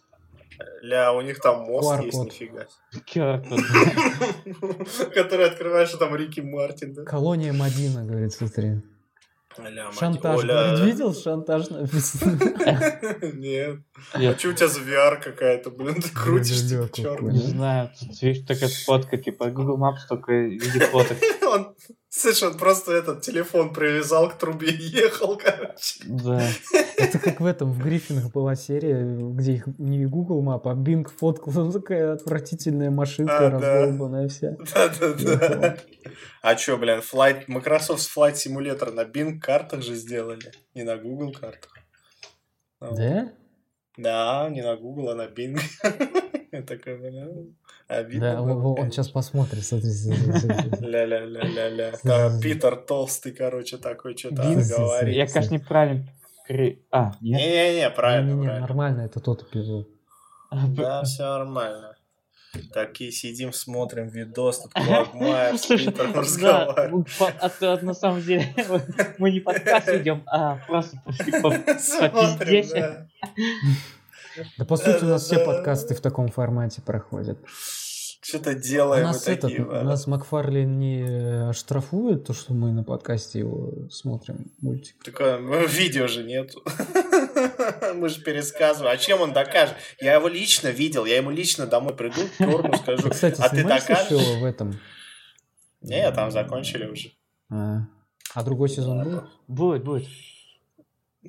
[0.81, 2.05] Ля, у них там мост QR-код.
[2.05, 3.43] есть, нифига.
[5.13, 7.03] Который открываешь, а там Рики Мартин, да?
[7.03, 8.81] Колония Мадина, говорит, смотри.
[9.99, 12.39] Шантаж, говорит, видел шантаж написано?
[13.33, 13.79] Нет.
[14.13, 17.33] А что у тебя за VR какая-то, блин, ты крутишь, типа, какой.
[17.33, 21.17] не знаю, тут видишь, такая фотка, типа Google Maps только в виде фоток.
[21.49, 21.75] Он,
[22.09, 26.03] слышь, он просто этот телефон привязал к трубе и ехал, короче.
[26.05, 26.41] Да.
[26.97, 31.07] Это как в этом, в Гриффинах была серия, где их не Google Map, а Bing
[31.09, 31.53] фоткал.
[31.53, 33.59] Там такая отвратительная машинка А, да.
[33.59, 34.55] раздолбанная вся.
[34.73, 35.77] Да-да-да.
[36.41, 41.31] А чё, блин, Flight, Microsoft Flight Simulator на Bing картах же сделали, не на Google
[41.31, 41.73] картах.
[42.79, 43.31] Ну, Да?
[43.97, 45.59] Да, не на Google, а на Bing.
[46.51, 47.57] Я такой, блин,
[47.87, 48.35] обидно.
[48.35, 49.65] Да, было, он сейчас посмотрит.
[49.65, 49.89] смотри.
[50.81, 51.93] Ля-ля-ля-ля-ля.
[52.03, 55.15] Там Питер толстый, короче, такой что-то говорит.
[55.15, 56.07] Я, конечно, неправильно...
[56.91, 57.39] А, нет?
[57.41, 59.89] Не-не-не, правильно, нормально, это тот эпизод.
[60.51, 61.93] Да, все нормально.
[62.73, 66.91] Такие сидим, смотрим видос, тут Квагмайер с Слушай, Питером да, разговаривает.
[66.91, 68.47] ну, по- а то на самом деле
[69.19, 72.73] мы не подкаст ведем, а просто пошли по- Смотрим, попиздеть.
[72.73, 73.07] да.
[74.57, 75.53] Да по сути у нас все Да-да-да.
[75.57, 77.37] подкасты в таком формате проходят.
[78.21, 79.63] Что-то делаем нас, этот, такие.
[79.65, 85.01] у нас Макфарлин не штрафует то, что мы на подкасте его смотрим, мультик.
[85.03, 86.61] Такое, ну, видео же нету.
[87.95, 88.93] Мы же пересказываем.
[88.93, 89.75] А чем он докажет?
[90.01, 93.03] Я его лично видел, я ему лично домой приду, Торну скажу.
[93.03, 94.11] Ты, кстати, А ты докажешь?
[94.11, 94.77] еще в этом?
[95.81, 97.11] Не, там закончили уже.
[97.49, 97.81] А,
[98.33, 99.23] а другой сезон будет?
[99.47, 100.07] Будет, будет.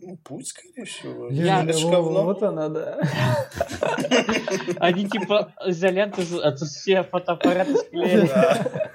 [0.03, 1.29] Ну, путь, скорее всего.
[1.31, 2.25] Я- Это ж во- говно.
[2.25, 2.99] вот она, да.
[4.79, 8.31] Они типа изоленты, з- а тут все фотоаппараты склеили.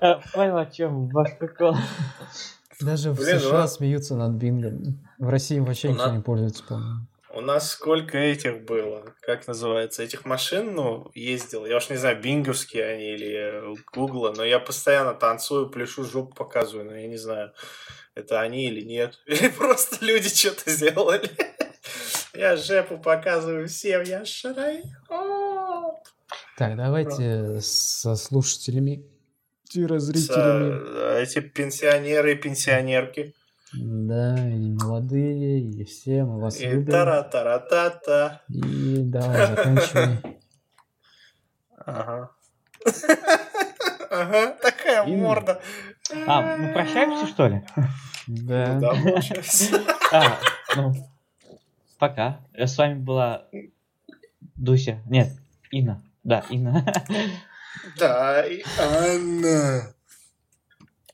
[0.00, 1.76] А, Понял, о чем ваш прикол.
[2.80, 4.98] Даже в США ну- смеются над Бингом.
[5.18, 7.06] В России вообще никто не пользуется, по-моему.
[7.34, 9.04] У нас сколько этих было?
[9.22, 10.02] Как называется?
[10.02, 11.64] Этих машин, ну, ездил.
[11.66, 16.86] Я уж не знаю, бинговские они или Гугла, но я постоянно танцую, пляшу, жопу показываю,
[16.90, 17.52] но я не знаю,
[18.14, 19.18] это они или нет.
[19.26, 21.30] Или просто люди что-то сделали.
[22.34, 24.82] Я жепу показываю всем, я шарай.
[26.56, 29.04] Так, давайте со слушателями
[29.68, 31.20] С, зрителями.
[31.22, 33.34] Эти пенсионеры и пенсионерки.
[33.74, 36.92] Да, и молодые, и все, мы вас И любим.
[36.92, 38.42] тара-тара-та-та.
[38.48, 40.18] И давай, заканчивай.
[41.84, 42.30] Ага.
[44.10, 45.62] Ага, такая И- морда.
[46.26, 47.62] А, мы прощаемся, что ли?
[48.28, 48.74] Да.
[48.74, 49.82] Ну да, получается.
[50.12, 50.38] А,
[50.76, 50.94] ну,
[51.98, 52.40] пока.
[52.54, 53.46] С вами была
[54.54, 55.02] Дуся.
[55.06, 55.30] Нет,
[55.70, 56.02] Инна.
[56.22, 56.84] Да, Инна.
[57.98, 59.92] Да, и Анна.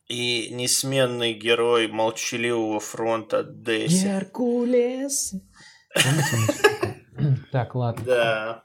[0.07, 4.05] И несменный герой молчаливого фронта Дэси.
[4.05, 5.35] Геркулес.
[7.53, 8.05] Так, ладно.
[8.05, 8.65] Да.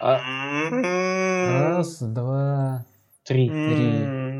[0.00, 1.62] А- М-м-м.
[1.76, 2.84] Раз, два,
[3.24, 3.56] Три.
[3.68, 4.31] три.